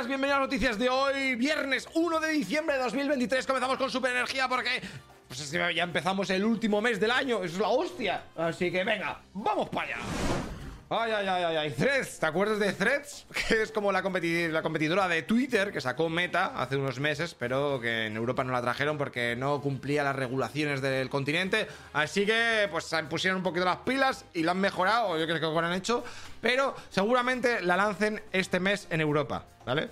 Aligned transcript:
bienvenidos 0.00 0.38
a 0.38 0.40
noticias 0.40 0.78
de 0.78 0.88
hoy, 0.88 1.34
viernes 1.36 1.86
1 1.94 2.20
de 2.20 2.28
diciembre 2.30 2.76
de 2.76 2.82
2023. 2.82 3.46
Comenzamos 3.46 3.76
con 3.76 3.90
super 3.90 4.10
energía 4.10 4.48
porque 4.48 4.80
pues 5.28 5.50
ya 5.50 5.82
empezamos 5.84 6.30
el 6.30 6.44
último 6.44 6.80
mes 6.80 6.98
del 6.98 7.10
año, 7.10 7.44
es 7.44 7.58
la 7.58 7.68
hostia. 7.68 8.24
Así 8.34 8.72
que 8.72 8.84
venga, 8.84 9.20
vamos 9.34 9.68
para 9.68 9.88
allá. 9.88 10.51
Ay, 10.94 11.10
ay, 11.10 11.26
ay, 11.26 11.56
ay, 11.56 11.70
Threads, 11.70 12.18
¿te 12.18 12.26
acuerdas 12.26 12.58
de 12.58 12.70
Threads? 12.74 13.24
Que 13.48 13.62
es 13.62 13.72
como 13.72 13.92
la, 13.92 14.02
competidora 14.02 15.08
de 15.08 15.22
Twitter 15.22 15.72
que 15.72 15.80
sacó 15.80 16.10
Meta 16.10 16.52
hace 16.54 16.76
unos 16.76 17.00
meses, 17.00 17.34
pero 17.34 17.80
que 17.80 18.04
en 18.04 18.16
Europa 18.16 18.44
no 18.44 18.52
la 18.52 18.60
trajeron 18.60 18.98
porque 18.98 19.34
no 19.34 19.62
cumplía 19.62 20.04
las 20.04 20.14
regulaciones 20.14 20.82
del 20.82 21.08
continente. 21.08 21.66
Así 21.94 22.26
que, 22.26 22.68
pues, 22.70 22.94
pusieron 23.08 23.38
un 23.38 23.42
poquito 23.42 23.64
las 23.64 23.78
pilas 23.78 24.26
y 24.34 24.42
la 24.42 24.50
han 24.50 24.60
mejorado, 24.60 25.18
yo 25.18 25.24
creo 25.24 25.40
que 25.40 25.46
lo 25.46 25.58
han 25.60 25.72
hecho, 25.72 26.04
pero 26.42 26.76
seguramente 26.90 27.62
la 27.62 27.78
lancen 27.78 28.22
este 28.30 28.60
mes 28.60 28.86
en 28.90 29.00
Europa, 29.00 29.46
¿vale? 29.64 29.88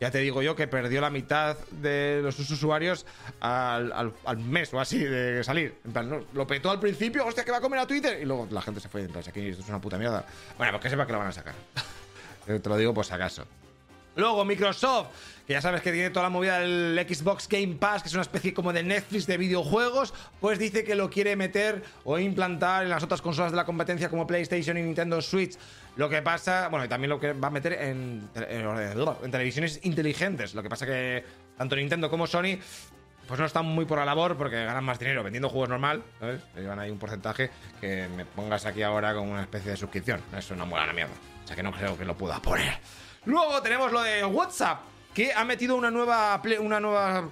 Ya 0.00 0.10
te 0.10 0.18
digo 0.18 0.42
yo 0.42 0.54
que 0.54 0.68
perdió 0.68 1.00
la 1.00 1.10
mitad 1.10 1.56
de 1.70 2.20
los 2.22 2.38
usuarios 2.38 3.04
al, 3.40 4.14
mes 4.38 4.72
o 4.72 4.80
así 4.80 4.98
de 4.98 5.42
salir. 5.42 5.74
En 5.84 5.92
plan, 5.92 6.24
lo 6.32 6.46
petó 6.46 6.70
al 6.70 6.78
principio, 6.78 7.26
hostia, 7.26 7.44
que 7.44 7.50
va 7.50 7.58
a 7.58 7.60
comer 7.60 7.80
a 7.80 7.86
Twitter. 7.86 8.20
Y 8.22 8.24
luego 8.24 8.46
la 8.50 8.62
gente 8.62 8.80
se 8.80 8.88
fue. 8.88 9.02
En 9.02 9.08
plan, 9.08 9.24
aquí 9.26 9.40
esto 9.40 9.62
es 9.62 9.68
una 9.68 9.80
puta 9.80 9.98
mierda. 9.98 10.24
Bueno, 10.56 10.72
pues 10.72 10.84
que 10.84 10.90
sepa 10.90 11.06
que 11.06 11.12
lo 11.12 11.18
van 11.18 11.28
a 11.28 11.32
sacar. 11.32 11.54
te 12.46 12.68
lo 12.68 12.76
digo 12.76 12.94
por 12.94 13.04
si 13.04 13.12
acaso. 13.12 13.44
Luego 14.18 14.44
Microsoft, 14.44 15.10
que 15.46 15.52
ya 15.52 15.60
sabes 15.60 15.80
que 15.80 15.92
tiene 15.92 16.10
toda 16.10 16.24
la 16.24 16.30
movida 16.30 16.58
del 16.58 17.06
Xbox 17.08 17.46
Game 17.48 17.76
Pass, 17.76 18.02
que 18.02 18.08
es 18.08 18.14
una 18.14 18.22
especie 18.22 18.52
como 18.52 18.72
de 18.72 18.82
Netflix 18.82 19.28
de 19.28 19.36
videojuegos, 19.36 20.12
pues 20.40 20.58
dice 20.58 20.82
que 20.82 20.96
lo 20.96 21.08
quiere 21.08 21.36
meter 21.36 21.84
o 22.02 22.18
implantar 22.18 22.82
en 22.82 22.90
las 22.90 23.04
otras 23.04 23.22
consolas 23.22 23.52
de 23.52 23.56
la 23.56 23.64
competencia 23.64 24.08
como 24.08 24.26
PlayStation 24.26 24.76
y 24.76 24.82
Nintendo 24.82 25.22
Switch. 25.22 25.56
Lo 25.98 26.08
que 26.08 26.22
pasa, 26.22 26.68
bueno, 26.68 26.84
y 26.84 26.88
también 26.88 27.10
lo 27.10 27.18
que 27.18 27.32
va 27.32 27.48
a 27.48 27.50
meter 27.50 27.72
en, 27.72 28.30
en, 28.36 29.30
televisiones 29.32 29.80
inteligentes. 29.82 30.54
Lo 30.54 30.62
que 30.62 30.68
pasa 30.68 30.86
que 30.86 31.24
tanto 31.56 31.74
Nintendo 31.74 32.08
como 32.08 32.28
Sony 32.28 32.56
pues 33.26 33.40
no 33.40 33.44
están 33.44 33.66
muy 33.66 33.84
por 33.84 33.98
la 33.98 34.04
labor 34.04 34.36
porque 34.36 34.64
ganan 34.64 34.84
más 34.84 35.00
dinero 35.00 35.24
vendiendo 35.24 35.48
juegos 35.48 35.70
normal, 35.70 36.04
¿sabes? 36.20 36.40
Llevan 36.54 36.78
ahí 36.78 36.90
un 36.90 37.00
porcentaje 37.00 37.50
que 37.80 38.06
me 38.16 38.24
pongas 38.24 38.64
aquí 38.64 38.80
ahora 38.82 39.12
como 39.12 39.32
una 39.32 39.42
especie 39.42 39.72
de 39.72 39.76
suscripción. 39.76 40.22
Eso 40.36 40.54
no 40.54 40.66
mola 40.66 40.86
la 40.86 40.92
mierda. 40.92 41.14
O 41.42 41.46
sea 41.48 41.56
que 41.56 41.64
no 41.64 41.72
creo 41.72 41.98
que 41.98 42.04
lo 42.04 42.16
pueda 42.16 42.40
poner. 42.40 42.78
Luego 43.24 43.60
tenemos 43.60 43.90
lo 43.90 44.00
de 44.00 44.24
WhatsApp, 44.24 44.78
que 45.12 45.32
ha 45.34 45.44
metido 45.44 45.74
una 45.74 45.90
nueva, 45.90 46.40
una 46.60 46.78
nueva, 46.78 47.28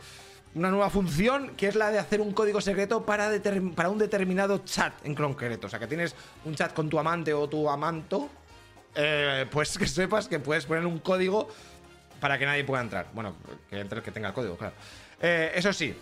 una 0.56 0.70
nueva 0.70 0.90
función, 0.90 1.54
que 1.56 1.68
es 1.68 1.76
la 1.76 1.92
de 1.92 2.00
hacer 2.00 2.20
un 2.20 2.32
código 2.32 2.60
secreto 2.60 3.06
para, 3.06 3.30
para 3.76 3.90
un 3.90 3.98
determinado 3.98 4.58
chat 4.64 4.92
en 5.04 5.14
concreto. 5.14 5.68
O 5.68 5.70
sea, 5.70 5.78
que 5.78 5.86
tienes 5.86 6.16
un 6.44 6.56
chat 6.56 6.74
con 6.74 6.90
tu 6.90 6.98
amante 6.98 7.32
o 7.32 7.48
tu 7.48 7.70
amanto, 7.70 8.28
eh, 8.96 9.46
pues 9.50 9.76
que 9.78 9.86
sepas 9.86 10.28
que 10.28 10.38
puedes 10.38 10.66
poner 10.66 10.86
un 10.86 10.98
código 10.98 11.48
para 12.20 12.38
que 12.38 12.46
nadie 12.46 12.64
pueda 12.64 12.82
entrar. 12.82 13.06
Bueno, 13.12 13.36
que 13.70 13.80
entre 13.80 13.98
el 13.98 14.04
que 14.04 14.10
tenga 14.10 14.28
el 14.28 14.34
código, 14.34 14.56
claro. 14.56 14.74
Eh, 15.20 15.52
eso 15.54 15.72
sí, 15.72 15.94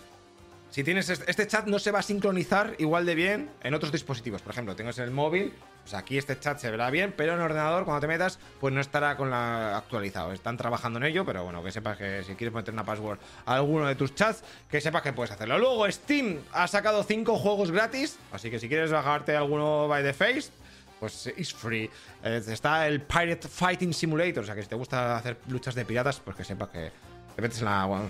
si 0.75 0.83
tienes 0.83 1.09
este 1.09 1.47
chat 1.47 1.67
no 1.67 1.79
se 1.79 1.91
va 1.91 1.99
a 1.99 2.03
sincronizar 2.03 2.75
igual 2.79 3.05
de 3.05 3.15
bien 3.15 3.49
en 3.63 3.73
otros 3.73 3.93
dispositivos. 3.93 4.41
Por 4.41 4.51
ejemplo, 4.51 4.75
tengo 4.75 4.91
en 4.91 5.03
el 5.03 5.11
móvil, 5.11 5.53
pues 5.83 5.93
aquí 5.93 6.17
este 6.17 6.37
chat 6.37 6.57
se 6.59 6.69
verá 6.69 6.89
bien, 6.89 7.13
pero 7.15 7.33
en 7.33 7.39
ordenador 7.39 7.85
cuando 7.85 8.01
te 8.01 8.07
metas, 8.07 8.39
pues 8.59 8.73
no 8.73 8.81
estará 8.81 9.15
con 9.15 9.29
la 9.29 9.77
actualizado. 9.77 10.33
Están 10.33 10.57
trabajando 10.57 10.99
en 10.99 11.05
ello, 11.05 11.23
pero 11.23 11.45
bueno, 11.45 11.63
que 11.63 11.71
sepas 11.71 11.97
que 11.97 12.23
si 12.23 12.35
quieres 12.35 12.53
meter 12.53 12.73
una 12.73 12.83
password 12.83 13.19
a 13.45 13.55
alguno 13.55 13.87
de 13.87 13.95
tus 13.95 14.15
chats, 14.15 14.43
que 14.69 14.81
sepas 14.81 15.01
que 15.01 15.13
puedes 15.13 15.31
hacerlo. 15.31 15.57
Luego 15.59 15.89
Steam 15.89 16.39
ha 16.51 16.67
sacado 16.67 17.03
5 17.03 17.37
juegos 17.37 17.71
gratis, 17.71 18.19
así 18.33 18.49
que 18.49 18.59
si 18.59 18.67
quieres 18.67 18.91
bajarte 18.91 19.33
alguno 19.33 19.87
by 19.87 20.03
the 20.03 20.13
face, 20.13 20.51
pues 20.99 21.27
es 21.27 21.53
free. 21.53 21.89
Eh, 22.23 22.41
está 22.47 22.87
el 22.87 23.01
Pirate 23.01 23.47
Fighting 23.47 23.93
Simulator, 23.93 24.43
o 24.43 24.45
sea 24.45 24.55
que 24.55 24.63
si 24.63 24.69
te 24.69 24.75
gusta 24.75 25.17
hacer 25.17 25.37
luchas 25.47 25.75
de 25.75 25.85
piratas, 25.85 26.19
pues 26.19 26.35
que 26.35 26.43
sepas 26.43 26.69
que 26.69 26.91
te 27.35 27.41
metes 27.41 27.59
en 27.59 27.65
la, 27.65 28.03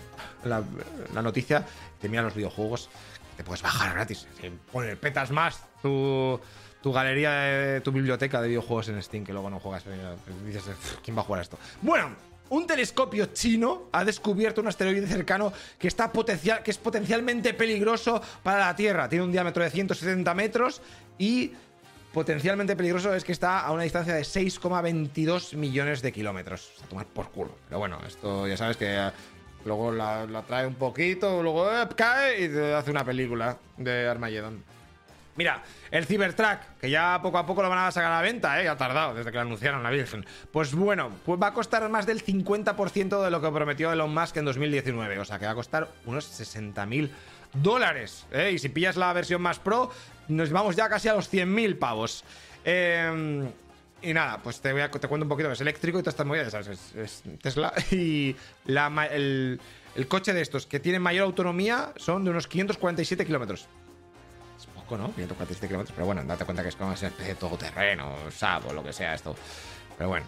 la, 0.44 1.22
noticia, 1.22 1.66
te 2.00 2.08
miras 2.08 2.26
los 2.26 2.36
videojuegos, 2.36 2.90
te 3.36 3.44
puedes 3.44 3.62
bajar 3.62 3.94
gratis. 3.94 4.28
Poner 4.72 5.00
petas 5.00 5.32
más 5.32 5.60
tu, 5.82 6.40
tu 6.82 6.94
galería, 6.94 7.32
de, 7.32 7.82
tu 7.82 7.92
biblioteca 7.92 8.42
de 8.42 8.50
videojuegos 8.50 8.90
en 8.90 9.02
Steam, 9.02 9.26
que 9.26 9.34
luego 9.34 9.50
no 9.50 9.60
juegas. 9.60 9.84
Dices, 10.46 10.64
¿quién 11.04 11.18
va 11.18 11.22
a 11.22 11.26
jugar 11.26 11.42
esto? 11.42 11.58
Bueno, 11.82 12.12
un 12.50 12.68
telescopio 12.68 13.28
chino 13.34 13.90
ha 13.92 14.06
descubierto 14.06 14.62
un 14.62 14.68
asteroide 14.68 15.08
cercano 15.08 15.52
que, 15.80 15.88
está 15.88 16.12
potencial, 16.12 16.62
que 16.62 16.70
es 16.70 16.78
potencialmente 16.78 17.56
peligroso 17.56 18.22
para 18.44 18.60
la 18.60 18.76
Tierra. 18.76 19.10
Tiene 19.10 19.26
un 19.26 19.32
diámetro 19.32 19.64
de 19.64 19.72
170 19.72 20.34
metros 20.36 20.82
y 21.18 21.54
potencialmente 22.16 22.78
peligroso 22.78 23.14
es 23.14 23.26
que 23.26 23.34
está 23.34 23.60
a 23.60 23.74
una 23.74 23.84
distancia 23.84 24.14
de 24.14 24.22
6,22 24.22 25.58
millones 25.58 26.02
de 26.02 26.14
kilómetros. 26.14 26.72
a 26.82 26.88
tomar 26.88 27.06
por 27.08 27.30
culo. 27.30 27.58
Pero 27.68 27.80
bueno, 27.80 28.00
esto 28.08 28.48
ya 28.48 28.56
sabes 28.56 28.78
que 28.78 28.86
eh, 28.88 29.12
luego 29.66 29.92
la, 29.92 30.26
trae 30.48 30.66
un 30.66 30.76
poquito, 30.76 31.44
luego 31.44 31.70
eh, 31.70 31.86
cae 31.94 32.46
y 32.46 32.74
hace 32.74 32.90
una 32.90 33.04
película 33.04 33.58
de 33.76 34.08
Armageddon. 34.08 34.64
Mira, 35.36 35.62
el 35.92 36.06
Cybertruck, 36.06 36.80
que 36.80 36.90
ya 36.90 37.20
poco 37.22 37.38
a 37.38 37.46
poco 37.46 37.62
lo 37.62 37.68
van 37.68 37.80
a 37.80 37.92
sacar 37.92 38.14
a 38.14 38.16
la 38.16 38.22
venta, 38.22 38.64
¿eh? 38.64 38.70
ha 38.70 38.78
tardado 38.78 39.14
desde 39.14 39.32
que 39.32 39.36
lo 39.36 39.42
anunciaron 39.42 39.84
la 39.84 39.90
Virgen. 39.90 40.26
Pues 40.54 40.74
bueno, 40.74 41.12
pues 41.26 41.38
va 41.42 41.48
a 41.48 41.54
costar 41.54 41.90
más 41.90 42.06
del 42.06 42.24
50% 42.24 43.22
de 43.22 43.30
lo 43.30 43.42
que 43.42 43.52
prometió 43.52 43.92
Elon 43.92 44.14
Musk 44.14 44.38
en 44.38 44.46
2019. 44.46 45.20
O 45.20 45.26
sea, 45.26 45.38
que 45.38 45.46
va 45.46 45.52
a 45.52 45.56
costar 45.56 45.90
unos 46.06 46.26
60.000 46.40 47.10
dólares. 47.62 48.26
¿eh? 48.32 48.52
Y 48.54 48.60
si 48.60 48.70
pillas 48.70 48.96
la 48.96 49.12
versión 49.14 49.42
más 49.42 49.60
pro, 49.60 49.92
nos 50.28 50.50
vamos 50.52 50.76
ya 50.76 50.90
casi 50.90 51.08
a 51.08 51.14
los 51.14 51.32
100.000 51.32 51.78
pavos. 51.78 52.24
Em, 52.64 53.48
y 54.02 54.14
nada, 54.14 54.40
pues 54.42 54.60
te, 54.60 54.72
voy 54.72 54.82
a, 54.82 54.90
te 54.90 55.08
cuento 55.08 55.26
un 55.26 55.30
poquito. 55.30 55.52
Es 55.52 55.62
eléctrico 55.62 56.00
y 56.00 56.02
todas 56.02 56.14
estas 56.14 56.26
movidas, 56.26 56.52
¿sabes? 56.52 56.94
Es, 56.96 57.24
Tesla. 57.42 57.74
Y 57.92 58.36
el, 58.68 59.60
coche 60.08 60.34
de 60.34 60.42
estos 60.42 60.66
que 60.68 60.80
tiene 60.80 61.00
mayor 61.00 61.26
autonomía 61.26 61.94
son 61.96 62.24
de 62.24 62.32
unos 62.32 62.48
547 62.48 63.26
kilómetros. 63.26 63.68
Es 64.58 64.66
poco, 64.68 64.98
¿no? 64.98 65.06
547 65.14 65.68
kilómetros. 65.68 65.96
Pero 65.96 66.06
bueno, 66.06 66.24
date 66.24 66.46
cuenta 66.46 66.64
que 66.64 66.70
es 66.70 66.76
como 66.76 66.90
una 66.90 66.96
especie 66.96 67.34
de 67.34 67.36
todoterreno, 67.36 68.16
o 68.16 68.74
lo 68.74 68.84
que 68.84 68.94
sea 68.94 69.14
esto. 69.14 69.36
Pero 69.98 70.10
bueno. 70.10 70.26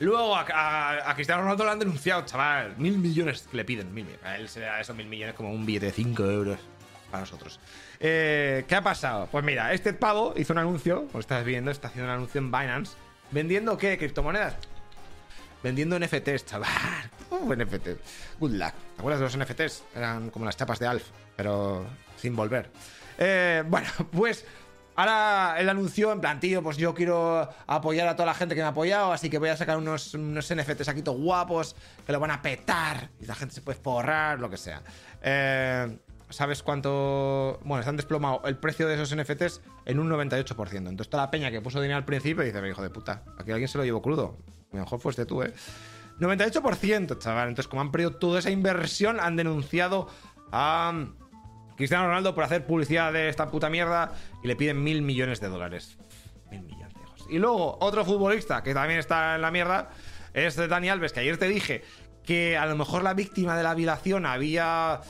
Luego 0.00 0.34
a, 0.36 1.12
Cristiano 1.14 1.42
Ronaldo 1.42 1.64
lo 1.64 1.70
han 1.70 1.78
denunciado, 1.78 2.24
chaval. 2.24 2.74
Mil 2.76 2.98
millones 2.98 3.46
que 3.48 3.56
le 3.56 3.64
piden. 3.64 3.94
Mil, 3.94 4.06
a 4.24 4.36
él 4.36 4.48
se 4.48 4.58
le 4.60 4.66
da 4.66 4.80
esos 4.80 4.96
mil 4.96 5.06
millones 5.06 5.36
como 5.36 5.52
un 5.52 5.64
billete 5.64 5.86
de 5.86 5.92
5 5.92 6.24
euros 6.24 6.58
para 7.12 7.20
nosotros. 7.20 7.60
Eh, 8.00 8.64
¿Qué 8.66 8.74
ha 8.74 8.82
pasado? 8.82 9.28
Pues 9.30 9.44
mira, 9.44 9.72
este 9.72 9.92
pavo 9.92 10.32
hizo 10.36 10.52
un 10.54 10.58
anuncio, 10.58 11.06
como 11.08 11.20
estás 11.20 11.44
viendo, 11.44 11.70
está 11.70 11.88
haciendo 11.88 12.10
un 12.10 12.16
anuncio 12.16 12.40
en 12.40 12.50
Binance. 12.50 12.96
¿Vendiendo 13.30 13.76
qué? 13.76 13.98
¿Criptomonedas? 13.98 14.56
Vendiendo 15.62 15.98
NFTs, 15.98 16.46
chaval. 16.46 16.68
Uh, 17.32 17.54
NFT. 17.54 17.88
Good 18.40 18.52
luck. 18.52 18.74
¿Te 18.94 19.00
acuerdas 19.00 19.20
de 19.20 19.24
los 19.24 19.38
NFTs? 19.38 19.84
Eran 19.96 20.28
como 20.28 20.44
las 20.44 20.54
chapas 20.54 20.78
de 20.78 20.86
Alf, 20.86 21.04
pero 21.34 21.86
sin 22.16 22.36
volver. 22.36 22.70
Eh, 23.16 23.64
bueno, 23.68 23.88
pues 24.10 24.44
Ahora 24.94 25.56
él 25.58 25.68
anunció 25.70 26.12
en 26.12 26.20
plan, 26.20 26.38
tío, 26.38 26.62
pues 26.62 26.76
yo 26.76 26.94
quiero 26.94 27.48
apoyar 27.66 28.08
a 28.08 28.14
toda 28.14 28.26
la 28.26 28.34
gente 28.34 28.54
que 28.54 28.60
me 28.60 28.66
ha 28.66 28.70
apoyado, 28.70 29.10
así 29.12 29.30
que 29.30 29.38
voy 29.38 29.48
a 29.48 29.56
sacar 29.56 29.78
unos, 29.78 30.12
unos 30.12 30.54
NFTs 30.54 30.88
aquí 30.88 31.02
todos 31.02 31.18
guapos, 31.18 31.74
que 32.04 32.12
lo 32.12 32.20
van 32.20 32.30
a 32.30 32.42
petar, 32.42 33.08
y 33.18 33.24
la 33.24 33.34
gente 33.34 33.54
se 33.54 33.62
puede 33.62 33.78
forrar, 33.78 34.38
lo 34.38 34.50
que 34.50 34.58
sea. 34.58 34.82
Eh, 35.22 35.98
¿Sabes 36.32 36.62
cuánto...? 36.62 37.60
Bueno, 37.64 37.84
han 37.86 37.96
desplomado 37.96 38.42
el 38.44 38.56
precio 38.56 38.88
de 38.88 38.94
esos 38.94 39.14
NFTs 39.14 39.60
en 39.84 39.98
un 39.98 40.10
98%. 40.10 40.76
Entonces 40.76 41.08
toda 41.08 41.24
la 41.24 41.30
peña 41.30 41.50
que 41.50 41.60
puso 41.60 41.80
dinero 41.80 41.98
al 41.98 42.04
principio 42.04 42.42
dice, 42.42 42.66
hijo 42.68 42.82
de 42.82 42.90
puta, 42.90 43.22
aquí 43.38 43.52
alguien 43.52 43.68
se 43.68 43.78
lo 43.78 43.84
llevó 43.84 44.02
crudo. 44.02 44.38
mejor 44.72 44.98
fuiste 45.00 45.26
tú, 45.26 45.42
¿eh? 45.42 45.52
98%, 46.18 47.18
chaval. 47.18 47.48
Entonces 47.48 47.68
como 47.68 47.82
han 47.82 47.92
perdido 47.92 48.12
toda 48.12 48.38
esa 48.38 48.50
inversión, 48.50 49.20
han 49.20 49.36
denunciado 49.36 50.08
a... 50.50 51.06
Cristiano 51.76 52.06
Ronaldo 52.06 52.34
por 52.34 52.44
hacer 52.44 52.66
publicidad 52.66 53.12
de 53.12 53.28
esta 53.28 53.50
puta 53.50 53.70
mierda 53.70 54.12
y 54.44 54.46
le 54.46 54.56
piden 54.56 54.84
mil 54.84 55.02
millones 55.02 55.40
de 55.40 55.48
dólares. 55.48 55.96
Mil 56.50 56.62
millones. 56.62 56.92
Y 57.28 57.38
luego, 57.38 57.78
otro 57.80 58.04
futbolista 58.04 58.62
que 58.62 58.74
también 58.74 59.00
está 59.00 59.36
en 59.36 59.42
la 59.42 59.50
mierda 59.50 59.90
es 60.34 60.56
Dani 60.56 60.90
Alves, 60.90 61.12
que 61.12 61.20
ayer 61.20 61.38
te 61.38 61.48
dije 61.48 61.82
que 62.24 62.56
a 62.56 62.66
lo 62.66 62.76
mejor 62.76 63.02
la 63.02 63.14
víctima 63.14 63.56
de 63.56 63.62
la 63.62 63.74
violación 63.74 64.26
había 64.26 65.00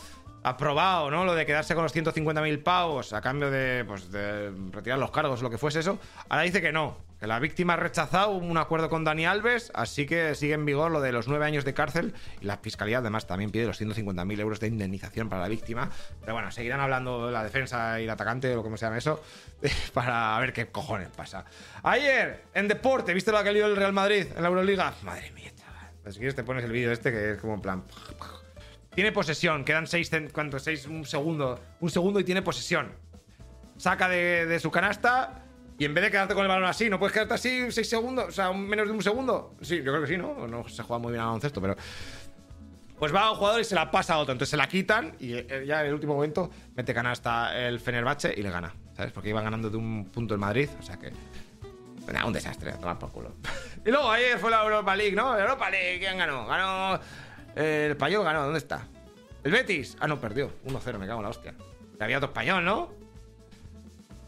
aprobado, 0.42 1.10
¿no? 1.10 1.24
Lo 1.24 1.34
de 1.34 1.46
quedarse 1.46 1.74
con 1.74 1.84
los 1.84 1.94
150.000 1.94 2.62
pavos 2.62 3.12
a 3.12 3.20
cambio 3.20 3.50
de, 3.50 3.84
pues, 3.86 4.10
de 4.10 4.52
retirar 4.70 4.98
los 4.98 5.10
cargos 5.10 5.42
lo 5.42 5.50
que 5.50 5.58
fuese 5.58 5.80
eso. 5.80 5.98
Ahora 6.28 6.42
dice 6.42 6.60
que 6.60 6.72
no, 6.72 6.98
que 7.20 7.26
la 7.26 7.38
víctima 7.38 7.74
ha 7.74 7.76
rechazado 7.76 8.32
un 8.32 8.58
acuerdo 8.58 8.88
con 8.88 9.04
Dani 9.04 9.26
Alves, 9.26 9.70
así 9.74 10.06
que 10.06 10.34
sigue 10.34 10.54
en 10.54 10.64
vigor 10.64 10.90
lo 10.90 11.00
de 11.00 11.12
los 11.12 11.28
nueve 11.28 11.46
años 11.46 11.64
de 11.64 11.74
cárcel 11.74 12.14
y 12.40 12.46
la 12.46 12.56
fiscalía 12.56 12.98
además 12.98 13.26
también 13.26 13.50
pide 13.50 13.66
los 13.66 13.80
150.000 13.80 14.40
euros 14.40 14.58
de 14.58 14.66
indemnización 14.66 15.28
para 15.28 15.42
la 15.42 15.48
víctima. 15.48 15.90
Pero 16.20 16.32
bueno, 16.32 16.50
seguirán 16.50 16.80
hablando 16.80 17.26
de 17.26 17.32
la 17.32 17.44
defensa 17.44 18.00
y 18.00 18.04
el 18.04 18.10
atacante 18.10 18.52
o 18.52 18.56
lo 18.56 18.64
que 18.64 18.76
se 18.76 18.86
llame 18.86 18.98
eso 18.98 19.22
para 19.94 20.36
ver 20.40 20.52
qué 20.52 20.66
cojones 20.66 21.08
pasa. 21.08 21.44
Ayer, 21.84 22.44
en 22.54 22.66
deporte, 22.66 23.14
¿viste 23.14 23.30
lo 23.30 23.42
que 23.44 23.52
lió 23.52 23.66
el 23.66 23.76
Real 23.76 23.92
Madrid 23.92 24.26
en 24.34 24.42
la 24.42 24.48
Euroliga? 24.48 24.94
Madre 25.02 25.30
mía, 25.30 25.52
chaval. 25.54 26.12
Si 26.12 26.18
quieres 26.18 26.34
te 26.34 26.42
pones 26.42 26.64
el 26.64 26.72
vídeo 26.72 26.90
este 26.90 27.12
que 27.12 27.32
es 27.32 27.38
como 27.38 27.54
en 27.54 27.60
plan... 27.60 27.84
Tiene 28.94 29.10
posesión, 29.10 29.64
quedan 29.64 29.86
seis, 29.86 30.10
¿cuánto? 30.32 30.58
Seis, 30.58 30.86
un 30.86 31.06
segundo. 31.06 31.58
Un 31.80 31.90
segundo 31.90 32.20
y 32.20 32.24
tiene 32.24 32.42
posesión. 32.42 32.92
Saca 33.78 34.08
de, 34.08 34.60
su 34.60 34.70
canasta 34.70 35.42
Y 35.78 35.86
en 35.86 35.94
vez 35.94 36.04
de 36.04 36.10
quedarte 36.10 36.34
con 36.34 36.42
el 36.42 36.48
balón 36.48 36.68
así, 36.68 36.90
¿no 36.90 36.98
puedes 36.98 37.12
quedarte 37.12 37.34
así 37.34 37.70
6 37.70 37.88
segundos? 37.88 38.26
O 38.28 38.30
sea, 38.30 38.52
menos 38.52 38.86
de 38.86 38.92
un 38.92 39.02
segundo. 39.02 39.56
Sí, 39.62 39.78
yo 39.78 39.92
creo 39.92 40.02
que 40.02 40.06
sí, 40.06 40.16
¿no? 40.16 40.46
No 40.46 40.68
se 40.68 40.82
juega 40.82 41.00
muy 41.00 41.12
bien 41.12 41.20
al 41.20 41.28
baloncesto, 41.28 41.60
pero. 41.60 41.76
Pues 42.98 43.12
va 43.12 43.22
a 43.22 43.30
un 43.32 43.38
jugador 43.38 43.60
y 43.60 43.64
se 43.64 43.74
la 43.74 43.90
pasa 43.90 44.14
a 44.14 44.18
otro. 44.18 44.32
Entonces 44.32 44.50
se 44.50 44.56
la 44.56 44.68
quitan 44.68 45.16
y 45.18 45.32
eh, 45.32 45.64
ya 45.66 45.80
en 45.80 45.88
el 45.88 45.94
último 45.94 46.14
momento 46.14 46.50
mete 46.76 46.94
canasta 46.94 47.58
el 47.58 47.80
Fenerbahce 47.80 48.32
y 48.36 48.42
le 48.42 48.50
gana. 48.50 48.72
¿Sabes? 48.94 49.10
Porque 49.10 49.30
iban 49.30 49.42
ganando 49.42 49.70
de 49.70 49.76
un 49.78 50.04
punto 50.04 50.34
el 50.34 50.40
Madrid. 50.40 50.68
O 50.78 50.82
sea 50.82 50.98
que. 50.98 51.10
Nah, 52.12 52.26
un 52.26 52.32
desastre, 52.32 52.72
tomar 52.72 52.98
por 52.98 53.10
culo. 53.10 53.32
y 53.84 53.90
luego 53.90 54.10
ayer 54.10 54.38
fue 54.38 54.50
la 54.50 54.62
Europa 54.62 54.94
League, 54.94 55.16
¿no? 55.16 55.34
La 55.34 55.42
Europa 55.42 55.70
League, 55.70 55.98
¿quién 55.98 56.18
ganó? 56.18 56.46
Ganó. 56.46 57.00
El 57.54 57.92
español 57.92 58.24
ganó, 58.24 58.42
¿dónde 58.44 58.58
está? 58.58 58.86
El 59.44 59.52
Betis. 59.52 59.96
Ah, 60.00 60.06
no, 60.06 60.20
perdió. 60.20 60.50
1-0, 60.66 60.98
me 60.98 61.06
cago 61.06 61.20
en 61.20 61.24
la 61.24 61.28
hostia. 61.30 61.54
Había 61.98 62.18
otro 62.18 62.28
español, 62.28 62.64
¿no? 62.64 62.90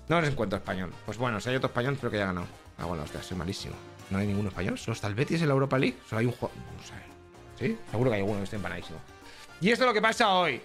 No 0.09 0.21
les 0.21 0.31
encuentro 0.31 0.59
español. 0.59 0.93
Pues 1.07 1.19
bueno, 1.19 1.41
si 1.41 1.49
hay 1.51 1.57
otro 1.57 1.69
español, 1.69 1.97
creo 1.99 2.11
que 2.11 2.19
ya 2.19 2.27
ganó. 2.27 2.47
Ah, 2.79 2.87
bueno, 2.87 3.03
hostia, 3.03 3.23
soy 3.23 3.37
malísimo. 3.37 3.75
No 4.11 4.19
hay 4.19 4.27
ningún 4.27 4.47
español. 4.47 4.79
Solo 4.79 4.95
está 4.95 5.07
el 5.07 5.15
Betis 5.15 5.41
en 5.43 5.49
la 5.49 5.55
Europa 5.55 5.79
League. 5.79 5.97
Solo 6.09 6.21
hay 6.21 6.27
un 6.27 6.33
juego. 6.33 6.55
No 6.77 6.83
sé. 6.83 6.95
¿Sí? 7.59 7.79
Seguro 7.91 8.11
que 8.11 8.17
hay 8.17 8.23
alguno 8.23 8.39
que 8.39 8.45
esté 8.45 8.57
empanadísimo. 8.57 8.99
Y 9.61 9.71
esto 9.71 9.85
es 9.85 9.89
lo 9.89 9.95
que 9.95 10.03
pasa 10.03 10.35
hoy. 10.35 10.61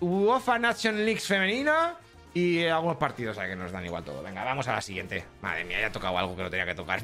UEFA 0.00 0.58
Nation 0.58 0.96
Leagues 1.04 1.26
femenina 1.26 1.94
y 2.32 2.64
algunos 2.66 2.96
partidos 2.96 3.38
a 3.38 3.46
que 3.46 3.56
nos 3.56 3.72
dan 3.72 3.84
igual 3.84 4.04
todo. 4.04 4.22
Venga, 4.22 4.44
vamos 4.44 4.68
a 4.68 4.74
la 4.74 4.80
siguiente. 4.80 5.24
Madre 5.42 5.64
mía, 5.64 5.80
ya 5.80 5.86
he 5.88 5.90
tocado 5.90 6.16
algo 6.16 6.36
que 6.36 6.42
no 6.42 6.50
tenía 6.50 6.66
que 6.66 6.74
tocar. 6.74 7.00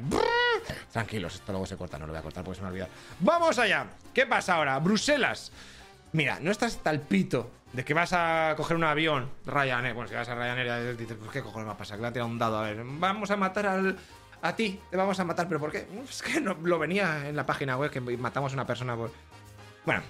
Tranquilos, 0.92 1.34
esto 1.34 1.52
luego 1.52 1.66
se 1.66 1.76
corta, 1.76 1.98
no 1.98 2.06
lo 2.06 2.12
voy 2.12 2.20
a 2.20 2.22
cortar 2.22 2.44
porque 2.44 2.60
se 2.60 2.66
me 2.66 2.80
ha. 2.80 2.88
Vamos 3.20 3.58
allá. 3.58 3.86
¿Qué 4.14 4.26
pasa 4.26 4.54
ahora? 4.54 4.78
Bruselas. 4.78 5.52
Mira, 6.12 6.38
no 6.40 6.50
estás 6.50 6.78
el 6.84 7.00
pito 7.00 7.50
de 7.72 7.84
que 7.84 7.92
vas 7.92 8.12
a 8.12 8.54
coger 8.56 8.76
un 8.76 8.84
avión, 8.84 9.30
Ryanair. 9.44 9.94
Bueno, 9.94 10.08
si 10.08 10.14
vas 10.14 10.28
a 10.28 10.34
Ryanair, 10.34 10.66
ya 10.66 10.80
dices, 10.92 11.16
pues 11.18 11.30
qué 11.30 11.42
cojones 11.42 11.68
va 11.68 11.72
a 11.72 11.76
pasar, 11.76 11.96
que 11.96 12.02
le 12.02 12.06
han 12.08 12.12
tirado 12.12 12.30
un 12.30 12.38
dado. 12.38 12.58
A 12.58 12.62
ver, 12.62 12.82
vamos 12.84 13.30
a 13.30 13.36
matar 13.36 13.66
al. 13.66 13.98
A 14.42 14.54
ti, 14.54 14.80
te 14.90 14.96
vamos 14.96 15.18
a 15.18 15.24
matar, 15.24 15.48
pero 15.48 15.58
¿por 15.58 15.72
qué? 15.72 15.86
Es 16.08 16.22
que 16.22 16.40
no, 16.40 16.56
lo 16.62 16.78
venía 16.78 17.28
en 17.28 17.34
la 17.34 17.44
página 17.44 17.76
web 17.76 17.90
que 17.90 18.00
matamos 18.00 18.52
a 18.52 18.54
una 18.54 18.66
persona 18.66 18.94
por. 18.94 19.10
Bueno, 19.84 20.02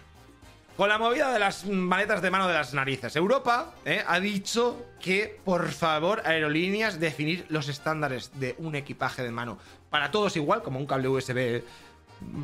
con 0.77 0.89
la 0.89 0.99
movida 0.99 1.33
de 1.33 1.39
las 1.39 1.65
maletas 1.67 2.21
de 2.21 2.31
mano 2.31 2.49
de 2.49 2.55
las 2.55 2.75
narices. 2.75 3.17
Europa 3.17 3.75
eh, 3.85 4.05
ha 4.07 4.21
dicho 4.21 4.87
que, 5.01 5.41
por 5.45 5.69
favor, 5.71 6.23
aerolíneas, 6.25 7.01
definir 7.01 7.47
los 7.49 7.69
estándares 7.69 8.39
de 8.39 8.55
un 8.59 8.75
equipaje 8.75 9.23
de 9.23 9.31
mano 9.31 9.59
para 9.91 10.11
todos 10.11 10.37
igual, 10.37 10.63
como 10.63 10.79
un 10.79 10.87
cable 10.87 11.09
USB 11.09 11.63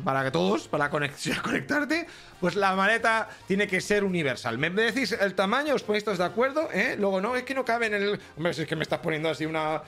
para 0.03 0.23
que 0.23 0.31
todos, 0.31 0.67
para 0.67 0.89
conectarte, 1.43 2.07
pues 2.39 2.55
la 2.55 2.75
maleta 2.75 3.29
tiene 3.47 3.67
que 3.67 3.81
ser 3.81 4.03
universal. 4.03 4.57
Me 4.57 4.69
decís 4.69 5.11
el 5.13 5.33
tamaño, 5.33 5.75
os 5.75 5.83
ponéis 5.83 6.03
todos 6.03 6.19
de 6.19 6.25
acuerdo, 6.25 6.69
¿eh? 6.71 6.95
Luego, 6.97 7.21
no, 7.21 7.35
es 7.35 7.43
que 7.43 7.53
no 7.53 7.65
cabe 7.65 7.87
en 7.87 7.93
el... 7.95 8.19
Hombre, 8.37 8.53
si 8.53 8.61
es 8.61 8.67
que 8.67 8.75
me 8.75 8.83
estás 8.83 8.99
poniendo 8.99 9.29
así 9.29 9.45
una... 9.45 9.81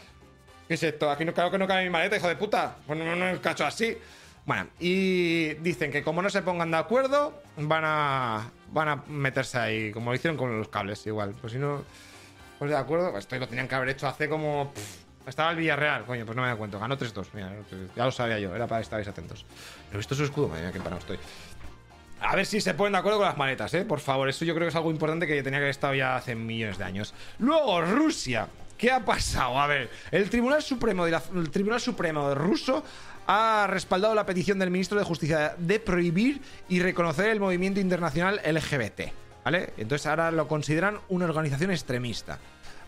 ¿Qué 0.68 0.74
es 0.74 0.84
esto? 0.84 1.12
Aquí 1.12 1.24
no 1.24 1.34
claro 1.34 1.52
que 1.52 1.60
no 1.60 1.68
cabe 1.68 1.84
mi 1.84 1.92
maleta, 1.92 2.18
hijo 2.18 2.28
de 2.28 2.36
puta. 2.36 2.76
Pues 2.88 2.98
no, 2.98 3.06
no, 3.06 3.16
no, 3.16 3.42
cacho 3.42 3.66
así. 3.66 3.96
Bueno, 4.46 4.68
y 4.80 5.56
dicen 5.56 5.92
que 5.92 6.04
como 6.04 6.22
no 6.22 6.30
se 6.30 6.42
pongan 6.44 6.70
de 6.70 6.78
acuerdo, 6.78 7.42
van 7.58 7.84
a, 7.86 8.52
van 8.72 8.88
a 8.90 9.04
meterse 9.08 9.58
ahí, 9.58 9.92
como 9.92 10.12
lo 10.12 10.16
hicieron 10.16 10.38
con 10.38 10.56
los 10.58 10.68
cables, 10.68 11.06
igual. 11.08 11.34
Pues 11.42 11.54
si 11.54 11.60
no, 11.60 11.84
pues 12.60 12.70
de 12.70 12.78
acuerdo, 12.78 13.12
pues 13.12 13.24
esto 13.24 13.38
lo 13.38 13.48
tenían 13.48 13.68
que 13.68 13.74
haber 13.76 13.90
hecho 13.90 14.08
hace 14.08 14.30
como... 14.30 14.72
estaba 15.26 15.50
el 15.50 15.58
Villarreal, 15.58 16.06
coño, 16.06 16.26
pues 16.26 16.36
no 16.36 16.44
me 16.44 16.50
da 16.50 16.56
cuenta. 16.56 16.78
Ganó 16.78 16.96
3-2, 16.96 17.26
mira, 17.34 17.52
ya 17.96 18.06
lo 18.06 18.12
sabía 18.12 18.38
yo, 18.38 18.56
era 18.56 18.68
para 18.68 18.84
que 18.84 19.10
atentos. 19.10 19.46
Pero 19.88 19.96
he 19.96 19.98
visto 19.98 20.14
su 20.14 20.24
escudo, 20.24 20.50
madre 20.50 20.62
mía, 20.64 20.72
qué 20.72 20.80
parado 20.80 21.00
estoy. 21.00 21.18
A 22.22 22.36
ver 22.36 22.46
si 22.46 22.62
se 22.62 22.76
ponen 22.76 22.94
de 22.94 23.00
acuerdo 23.00 23.18
con 23.18 23.28
las 23.28 23.38
maletas, 23.38 23.74
¿eh? 23.74 23.84
Por 23.84 24.00
favor, 24.00 24.30
eso 24.30 24.46
yo 24.46 24.54
creo 24.54 24.66
que 24.68 24.70
es 24.70 24.76
algo 24.76 24.92
importante 24.92 25.26
que 25.26 25.42
tenía 25.42 25.58
que 25.60 25.64
haber 25.66 25.70
estado 25.72 25.96
ya 25.96 26.16
hace 26.16 26.36
millones 26.36 26.78
de 26.78 26.84
años. 26.84 27.14
Luego, 27.40 27.82
Rusia. 27.82 28.48
¿Qué 28.78 28.92
ha 28.92 29.00
pasado? 29.06 29.58
A 29.60 29.68
ver, 29.68 29.90
el 30.12 30.30
Tribunal 30.30 30.62
Supremo 30.62 31.06
de, 31.06 31.12
la- 31.12 31.24
el 31.34 31.50
Tribunal 31.50 31.80
Supremo 31.80 32.36
ruso 32.36 32.84
ha 33.28 33.68
respaldado 33.68 34.16
la 34.16 34.26
petición 34.26 34.60
del 34.60 34.72
ministro 34.72 34.98
de 34.98 35.04
Justicia 35.04 35.56
de 35.58 35.80
prohibir 35.80 36.42
y 36.70 36.80
reconocer 36.80 37.30
el 37.30 37.40
movimiento 37.40 37.80
internacional 37.80 38.42
LGBT, 38.44 39.12
¿vale? 39.44 39.74
Entonces 39.78 40.08
ahora 40.08 40.32
lo 40.32 40.48
consideran 40.48 41.00
una 41.10 41.26
organización 41.26 41.72
extremista 41.72 42.40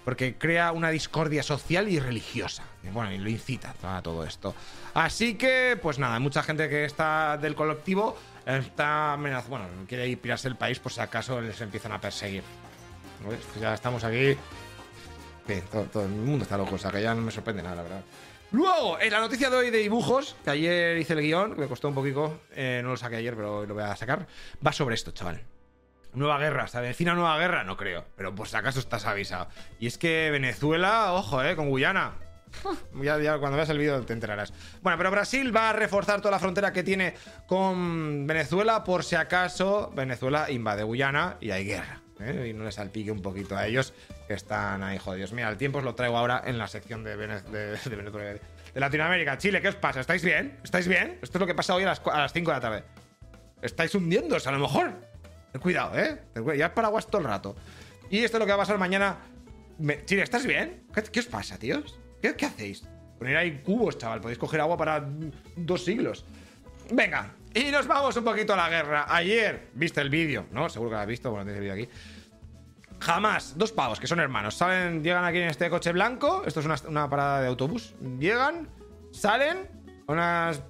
porque 0.08 0.38
crea 0.38 0.72
una 0.72 0.90
discordia 0.90 1.44
social 1.44 1.90
y 1.90 2.00
religiosa. 2.00 2.64
Bueno, 2.94 3.12
y 3.12 3.18
lo 3.18 3.30
incita 3.30 3.76
a 3.84 4.02
todo 4.02 4.24
esto. 4.24 4.56
Así 4.94 5.36
que, 5.36 5.78
pues 5.82 6.00
nada, 6.00 6.18
mucha 6.20 6.44
gente 6.44 6.70
que 6.70 6.86
está 6.86 7.38
del 7.38 7.56
colectivo 7.56 8.18
está 8.46 9.12
amenazada. 9.12 9.50
Bueno, 9.50 9.66
quiere 9.86 10.08
ir 10.08 10.18
pirarse 10.22 10.48
el 10.48 10.56
país 10.56 10.80
por 10.80 10.94
si 10.94 11.02
acaso 11.02 11.42
les 11.42 11.60
empiezan 11.60 11.92
a 11.92 12.00
perseguir. 12.00 12.42
Pues 13.22 13.40
ya 13.60 13.74
estamos 13.74 14.02
aquí. 14.06 14.38
Sí, 15.46 15.62
todo 15.72 16.04
el 16.04 16.12
mundo 16.12 16.44
está 16.44 16.58
loco, 16.58 16.76
o 16.76 16.78
sea 16.78 16.90
que 16.90 17.02
ya 17.02 17.14
no 17.14 17.22
me 17.22 17.32
sorprende 17.32 17.64
nada, 17.64 17.76
la 17.76 17.84
verdad. 17.84 18.02
Luego, 18.52 18.98
en 19.02 19.12
la 19.12 19.20
noticia 19.20 19.50
de 19.50 19.58
hoy 19.58 19.70
de 19.72 19.80
dibujos, 19.80 20.38
que 20.46 20.52
ayer 20.52 20.98
hice 20.98 21.14
el 21.14 21.22
guion, 21.22 21.54
que 21.54 21.62
me 21.62 21.68
costó 21.68 21.90
un 21.90 21.96
poquito, 21.96 22.40
eh, 22.56 22.80
no 22.82 22.92
lo 22.92 22.98
saqué 22.98 23.18
ayer, 23.18 23.36
pero 23.36 23.58
hoy 23.58 23.68
lo 23.68 23.74
voy 23.74 23.84
a 23.84 23.96
sacar, 23.98 24.26
va 24.66 24.72
sobre 24.72 24.96
esto, 24.96 25.12
chaval. 25.12 25.44
Nueva 26.14 26.40
guerra, 26.40 26.68
¿se 26.68 26.78
avecina 26.78 27.14
nueva 27.14 27.38
guerra? 27.38 27.66
No 27.66 27.76
creo, 27.76 28.06
pero 28.16 28.34
por 28.34 28.48
si 28.48 28.56
acaso 28.56 28.80
estás 28.80 29.06
avisado. 29.06 29.50
Y 29.80 29.88
es 29.88 29.98
que 29.98 30.30
Venezuela, 30.32 31.12
ojo, 31.14 31.44
eh, 31.44 31.56
con 31.56 31.70
Guyana. 31.70 32.14
Ya, 33.02 33.20
ya 33.20 33.38
cuando 33.38 33.58
veas 33.58 33.70
el 33.70 33.78
vídeo 33.78 34.02
te 34.04 34.14
enterarás. 34.14 34.54
Bueno, 34.82 34.98
pero 34.98 35.12
Brasil 35.12 35.56
va 35.56 35.70
a 35.70 35.74
reforzar 35.74 36.22
toda 36.22 36.32
la 36.32 36.40
frontera 36.40 36.72
que 36.72 36.82
tiene 36.82 37.14
con 37.46 38.26
Venezuela 38.26 38.84
por 38.86 39.04
si 39.04 39.16
acaso 39.16 39.92
Venezuela 39.94 40.50
invade 40.50 40.84
Guyana 40.84 41.36
y 41.42 41.52
hay 41.52 41.66
guerra. 41.66 42.02
¿Eh? 42.20 42.48
Y 42.50 42.54
no 42.54 42.64
les 42.64 42.76
salpique 42.76 43.12
un 43.12 43.22
poquito 43.22 43.56
a 43.58 43.68
ellos 43.68 43.94
que 44.28 44.34
están 44.34 44.84
ahí 44.84 44.98
jodidos. 44.98 45.34
Mira, 45.34 45.50
el 45.50 45.58
tiempo 45.58 45.80
os 45.80 45.84
lo 45.84 45.96
traigo 45.96 46.18
ahora 46.18 46.42
en 46.46 46.58
la 46.58 46.68
sección 46.68 47.04
de, 47.04 47.16
de- 47.18 47.96
Venezuela. 47.96 48.40
De 48.74 48.80
Latinoamérica. 48.80 49.38
Chile, 49.38 49.62
¿qué 49.62 49.70
os 49.70 49.76
pasa? 49.76 50.00
¿Estáis 50.02 50.24
bien? 50.24 50.60
¿Estáis 50.64 50.88
bien? 50.88 51.20
Esto 51.22 51.38
es 51.38 51.40
lo 51.40 51.48
que 51.48 51.56
pasa 51.56 51.74
hoy 51.76 51.84
a 51.84 51.88
las, 51.88 52.02
a 52.06 52.20
las 52.20 52.34
5 52.34 52.52
de 52.52 52.56
la 52.58 52.62
tarde. 52.62 52.84
Estáis 53.62 53.94
hundiéndose 53.96 54.48
a 54.50 54.52
lo 54.52 54.60
mejor. 54.60 54.94
Ten 55.52 55.62
cuidado, 55.62 55.98
¿eh? 55.98 56.20
Ya 56.58 56.66
es 56.68 56.72
paraguas 56.72 57.08
todo 57.08 57.22
el 57.22 57.28
rato. 57.28 57.56
Y 58.10 58.20
esto 58.24 58.38
es 58.38 58.40
lo 58.40 58.46
que 58.46 58.52
va 58.52 58.56
a 58.56 58.60
pasar 58.60 58.78
mañana. 58.78 59.18
Chile, 60.06 60.24
¿estás 60.24 60.46
bien? 60.46 60.84
¿Qué, 60.94 61.04
qué 61.04 61.20
os 61.20 61.26
pasa, 61.28 61.58
tíos? 61.58 61.98
¿Qué, 62.22 62.36
qué 62.36 62.46
hacéis? 62.46 62.84
Poner 63.18 63.36
ahí 63.38 63.62
cubos, 63.64 63.98
chaval. 63.98 64.22
Podéis 64.22 64.38
coger 64.38 64.62
agua 64.62 64.78
para 64.78 65.08
dos 65.56 65.84
siglos. 65.84 66.26
Venga, 66.92 67.34
y 67.58 67.72
nos 67.72 67.88
vamos 67.88 68.16
un 68.16 68.24
poquito 68.24 68.54
a 68.54 68.56
la 68.56 68.70
guerra. 68.70 69.06
Ayer, 69.10 69.70
viste 69.74 70.00
el 70.02 70.10
vídeo, 70.10 70.46
¿no? 70.52 70.70
Seguro 70.70 70.92
que 70.92 70.96
lo 70.96 71.02
has 71.02 71.08
visto, 71.08 71.32
bueno, 71.32 71.46
tienes 71.46 71.58
el 71.58 71.64
vídeo 71.64 71.74
aquí. 71.74 71.92
Jamás, 73.00 73.58
dos 73.58 73.72
pavos 73.72 74.00
que 74.00 74.08
son 74.08 74.20
hermanos. 74.20 74.56
Salen, 74.56 75.04
llegan 75.04 75.26
aquí 75.26 75.40
en 75.40 75.50
este 75.50 75.70
coche 75.70 75.92
blanco. 75.92 76.44
Esto 76.46 76.60
es 76.60 76.66
una, 76.66 76.76
una 76.88 77.10
parada 77.10 77.42
de 77.42 77.48
autobús. 77.48 77.96
Llegan, 78.20 78.70
salen, 79.12 79.68
unas 80.08 80.62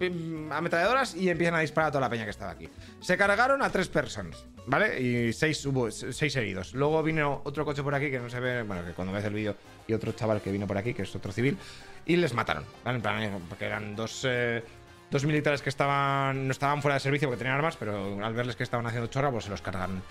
ametralladoras 0.52 1.16
y 1.16 1.30
empiezan 1.30 1.56
a 1.56 1.60
disparar 1.60 1.90
a 1.90 1.92
toda 1.92 2.02
la 2.02 2.10
peña 2.10 2.24
que 2.24 2.32
estaba 2.32 2.52
aquí. 2.52 2.70
Se 3.02 3.18
cargaron 3.18 3.62
a 3.62 3.70
tres 3.70 3.88
personas, 3.88 4.46
¿vale? 4.66 5.00
Y 5.02 5.34
seis 5.34 5.66
hubo 5.66 5.92
seis 5.92 6.36
heridos. 6.36 6.74
Luego 6.74 7.04
vino 7.04 7.42
otro 7.44 7.64
coche 7.66 7.84
por 7.84 7.94
aquí 7.96 8.10
que 8.10 8.20
no 8.20 8.30
se 8.30 8.40
ve, 8.40 8.64
bueno, 8.64 8.86
que 8.86 8.94
cuando 8.94 9.14
ves 9.14 9.26
el 9.26 9.34
vídeo, 9.34 9.56
y 9.88 9.94
otro 9.94 10.12
chaval 10.14 10.42
que 10.42 10.52
vino 10.52 10.68
por 10.68 10.78
aquí, 10.78 10.94
que 10.94 11.04
es 11.04 11.16
otro 11.16 11.32
civil, 11.32 11.58
y 12.06 12.16
les 12.16 12.34
mataron. 12.34 12.66
En 12.86 13.02
plan, 13.02 13.22
eh, 13.22 13.32
porque 13.48 13.66
eran 13.66 13.96
dos. 13.96 14.24
eh, 14.26 14.64
Dos 15.10 15.26
militares 15.26 15.62
que 15.62 15.70
estaban 15.70 16.48
no 16.48 16.52
estaban 16.52 16.82
fuera 16.82 16.96
de 16.96 17.00
servicio 17.00 17.28
porque 17.28 17.40
tenían 17.40 17.58
armas, 17.58 17.78
pero 17.78 18.24
al 18.24 18.34
verles 18.34 18.56
que 18.56 18.64
estaban 18.64 18.86
haciendo 18.86 19.08
chorra, 19.08 19.32
pues 19.32 19.46
se 19.46 19.50
los 19.50 19.62
cargaron. 19.62 20.02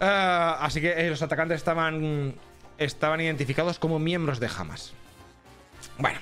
Ah, 0.00 0.58
así 0.60 0.80
que 0.80 1.06
eh, 1.06 1.10
los 1.10 1.22
atacantes 1.22 1.56
estaban, 1.56 2.34
estaban 2.78 3.20
identificados 3.20 3.78
como 3.78 4.00
miembros 4.00 4.40
de 4.40 4.48
Hamas. 4.48 4.92
Bueno, 5.98 6.18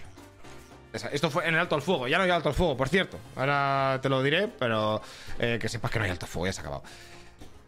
esto 0.92 1.30
fue 1.30 1.46
en 1.46 1.54
el 1.54 1.60
alto 1.60 1.74
al 1.74 1.82
fuego. 1.82 2.08
Ya 2.08 2.18
no 2.18 2.24
hay 2.24 2.30
alto 2.30 2.48
al 2.48 2.54
fuego, 2.54 2.76
por 2.76 2.88
cierto. 2.88 3.18
Ahora 3.36 3.98
te 4.02 4.08
lo 4.08 4.22
diré, 4.22 4.48
pero 4.48 5.00
eh, 5.38 5.58
que 5.60 5.68
sepas 5.68 5.90
que 5.90 5.98
no 5.98 6.04
hay 6.04 6.10
alto 6.10 6.26
al 6.26 6.30
fuego, 6.30 6.46
ya 6.46 6.52
se 6.52 6.60
ha 6.60 6.62
acabado. 6.62 6.82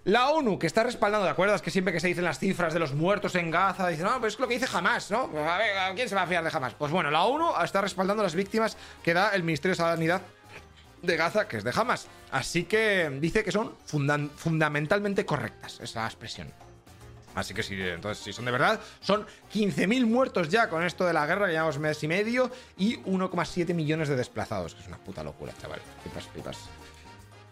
La 0.04 0.30
ONU, 0.30 0.59
que 0.59 0.66
está 0.66 0.82
respaldando, 0.82 1.26
¿te 1.26 1.30
acuerdas 1.30 1.62
que 1.62 1.71
siempre 1.71 1.92
que 1.92 2.00
se 2.00 2.09
dicen 2.09 2.25
las 2.25 2.40
cifras 2.40 2.75
de 2.75 2.80
los 2.80 2.92
muertos 2.92 3.37
en 3.37 3.52
Gaza, 3.52 3.87
dicen, 3.87 4.04
no, 4.04 4.18
pues 4.18 4.35
es 4.35 4.40
lo 4.40 4.49
que 4.49 4.54
dice 4.54 4.66
Hamas, 4.76 5.12
¿no? 5.12 5.30
A 5.49 5.59
ver, 5.59 5.78
¿a 5.78 5.94
quién 5.94 6.09
se 6.09 6.16
va 6.16 6.23
a 6.23 6.26
fiar 6.26 6.42
de 6.42 6.50
Hamas? 6.52 6.75
Pues 6.75 6.90
bueno, 6.90 7.09
la 7.11 7.23
ONU 7.23 7.52
está 7.62 7.80
respaldando 7.80 8.23
las 8.23 8.35
víctimas 8.35 8.76
que 9.04 9.14
da 9.14 9.30
el 9.30 9.44
Ministerio 9.44 9.73
de 9.73 9.76
Sanidad 9.76 10.23
de 11.02 11.16
Gaza, 11.16 11.47
que 11.47 11.59
es 11.59 11.64
de 11.64 11.73
Hamas. 11.73 12.09
Así 12.32 12.64
que 12.64 13.16
dice 13.21 13.44
que 13.44 13.52
son 13.52 13.76
fundamentalmente 13.85 15.25
correctas, 15.25 15.78
esa 15.80 16.04
expresión. 16.04 16.52
Así 17.37 17.54
que 17.54 17.62
sí, 17.62 17.80
entonces, 17.80 18.25
si 18.25 18.32
son 18.32 18.44
de 18.44 18.50
verdad, 18.50 18.80
son 19.00 19.25
15.000 19.54 20.04
muertos 20.04 20.49
ya 20.49 20.68
con 20.68 20.82
esto 20.82 21.06
de 21.06 21.12
la 21.12 21.26
guerra, 21.26 21.47
que 21.47 21.52
llevamos 21.52 21.78
mes 21.78 22.02
y 22.02 22.09
medio, 22.09 22.50
y 22.76 22.99
1,7 23.04 23.73
millones 23.73 24.09
de 24.09 24.16
desplazados, 24.16 24.75
que 24.75 24.82
es 24.82 24.88
una 24.88 24.99
puta 24.99 25.23
locura, 25.23 25.52
chaval. 25.61 25.80
Flipas, 26.02 26.25
flipas. 26.26 26.59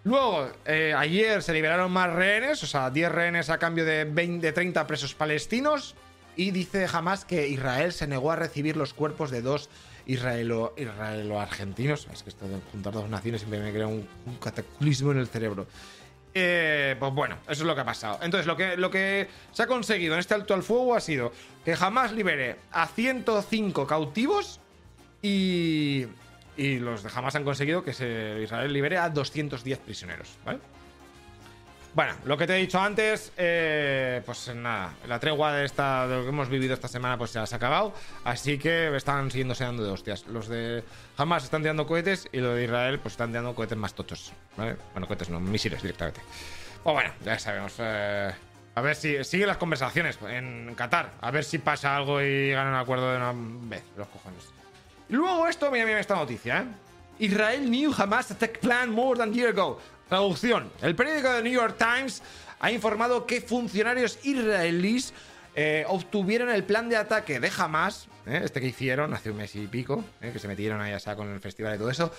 Luego, 0.04 0.50
eh, 0.64 0.95
ayer 0.97 1.42
se 1.42 1.52
liberaron 1.52 1.92
más 1.92 2.12
rehenes, 2.12 2.62
o 2.62 2.66
sea, 2.66 2.90
10 2.90 3.12
rehenes 3.12 3.50
a 3.50 3.59
cambio 3.59 3.85
de, 3.85 4.04
20, 4.04 4.47
de 4.47 4.52
30 4.52 4.87
presos 4.87 5.14
palestinos. 5.14 5.95
Y 6.37 6.52
dice 6.52 6.88
jamás 6.88 7.25
que 7.25 7.49
Israel 7.49 7.92
se 7.92 8.07
negó 8.07 8.30
a 8.30 8.37
recibir 8.37 8.76
los 8.76 8.95
cuerpos 8.95 9.30
de 9.30 9.42
dos 9.42 9.69
israelo, 10.07 10.75
israelo-argentinos. 10.76 12.09
Es 12.12 12.23
que 12.23 12.30
esto 12.30 12.49
de 12.49 12.59
juntar 12.73 12.92
dos 12.92 13.09
naciones 13.09 13.42
siempre 13.42 13.61
me 13.61 13.73
crea 13.73 13.87
un, 13.87 14.09
cataclismo 14.40 15.12
en 15.12 15.19
el 15.19 15.28
cerebro. 15.28 15.66
Eh, 16.33 16.97
pues 16.99 17.12
bueno, 17.12 17.37
eso 17.42 17.62
es 17.62 17.66
lo 17.66 17.75
que 17.75 17.80
ha 17.80 17.85
pasado. 17.85 18.21
Entonces, 18.23 18.47
lo 18.47 18.57
que, 18.57 18.76
lo 18.76 18.90
que 18.90 19.28
se 19.52 19.64
ha 19.64 19.66
conseguido 19.66 20.14
en 20.14 20.21
este 20.21 20.35
alto 20.35 20.54
al 20.54 20.62
fuego 20.62 20.95
ha 20.95 21.00
sido 21.00 21.33
que 21.64 21.76
jamás 21.76 22.12
libere 22.12 22.57
a 22.71 22.87
105 22.87 23.87
cautivos 23.87 24.61
Y, 25.23 26.07
y 26.57 26.78
los 26.78 27.02
de 27.02 27.11
Hamas 27.14 27.35
han 27.37 27.45
conseguido 27.45 27.83
que 27.83 27.92
se, 27.92 28.40
Israel 28.42 28.73
libere 28.73 28.99
a 28.99 29.09
210 29.09 29.78
prisioneros, 29.78 30.37
¿vale? 30.45 30.61
Bueno, 31.92 32.12
lo 32.25 32.37
que 32.37 32.47
te 32.47 32.54
he 32.54 32.61
dicho 32.61 32.78
antes, 32.78 33.33
eh, 33.37 34.23
pues 34.25 34.54
nada, 34.54 34.95
la 35.09 35.19
tregua 35.19 35.52
de, 35.52 35.64
esta, 35.64 36.07
de 36.07 36.19
lo 36.19 36.23
que 36.23 36.28
hemos 36.28 36.49
vivido 36.49 36.73
esta 36.73 36.87
semana 36.87 37.19
pues 37.19 37.33
ya 37.33 37.45
se 37.47 37.57
ha 37.57 37.59
acabado, 37.59 37.92
así 38.23 38.59
que 38.59 38.95
están 38.95 39.28
siguiéndose 39.30 39.64
dando 39.64 39.83
de 39.83 39.90
hostias. 39.90 40.25
Los 40.28 40.47
de 40.47 40.85
Hamas 41.16 41.42
están 41.42 41.62
tirando 41.62 41.87
cohetes 41.87 42.28
y 42.30 42.38
los 42.38 42.54
de 42.54 42.64
Israel 42.64 43.00
pues 43.00 43.14
están 43.14 43.30
tirando 43.30 43.57
cohetes 43.57 43.76
más 43.76 43.95
tochos, 43.95 44.33
¿vale? 44.57 44.76
Bueno, 44.92 45.09
cohetes 45.09 45.30
no, 45.30 45.40
misiles 45.40 45.83
directamente. 45.83 46.21
Pues 46.85 46.95
bueno, 46.95 47.12
ya 47.25 47.37
sabemos. 47.40 47.75
Eh, 47.78 48.30
a 48.76 48.80
ver 48.80 48.95
si 48.95 49.25
siguen 49.25 49.49
las 49.49 49.57
conversaciones 49.57 50.16
en 50.28 50.73
Qatar, 50.76 51.14
a 51.21 51.30
ver 51.33 51.42
si 51.42 51.59
pasa 51.59 51.97
algo 51.97 52.23
y 52.23 52.52
ganan 52.52 52.75
un 52.75 52.78
acuerdo 52.78 53.11
de 53.11 53.16
una 53.16 53.33
vez, 53.35 53.83
los 53.97 54.07
cojones. 54.07 54.60
Luego 55.11 55.49
esto, 55.49 55.71
mira, 55.71 55.85
mira 55.85 56.00
esta 56.00 56.14
noticia, 56.14 56.61
¿eh? 56.61 56.64
Israel 57.21 57.67
knew 57.67 57.93
Hamas 57.93 58.31
attack 58.31 58.59
plan 58.61 58.90
more 58.90 59.19
than 59.19 59.33
year 59.33 59.50
ago. 59.50 59.79
Traducción. 60.09 60.71
El 60.81 60.97
periódico 60.97 61.29
The 61.29 61.43
New 61.43 61.52
York 61.52 61.76
Times 61.76 62.23
ha 62.59 62.73
informado 62.73 63.26
que 63.26 63.40
funcionarios 63.40 64.19
israelíes 64.25 65.12
eh, 65.55 65.85
obtuvieron 65.88 66.49
el 66.50 66.64
plan 66.64 66.88
de 66.88 66.97
ataque 66.97 67.40
de 67.40 67.50
Hamas, 67.57 68.09
eh, 68.26 68.40
este 68.45 68.61
que 68.61 68.69
hicieron 68.69 69.12
hace 69.12 69.31
un 69.31 69.37
mes 69.37 69.55
y 69.55 69.67
pico, 69.67 70.05
eh, 70.21 70.31
que 70.33 70.38
se 70.38 70.49
metieron 70.49 70.81
ahí 70.81 70.93
a 70.93 71.17
con 71.17 71.29
el 71.29 71.40
festival 71.40 71.75
y 71.75 71.79
todo 71.79 71.90
eso, 71.90 72.12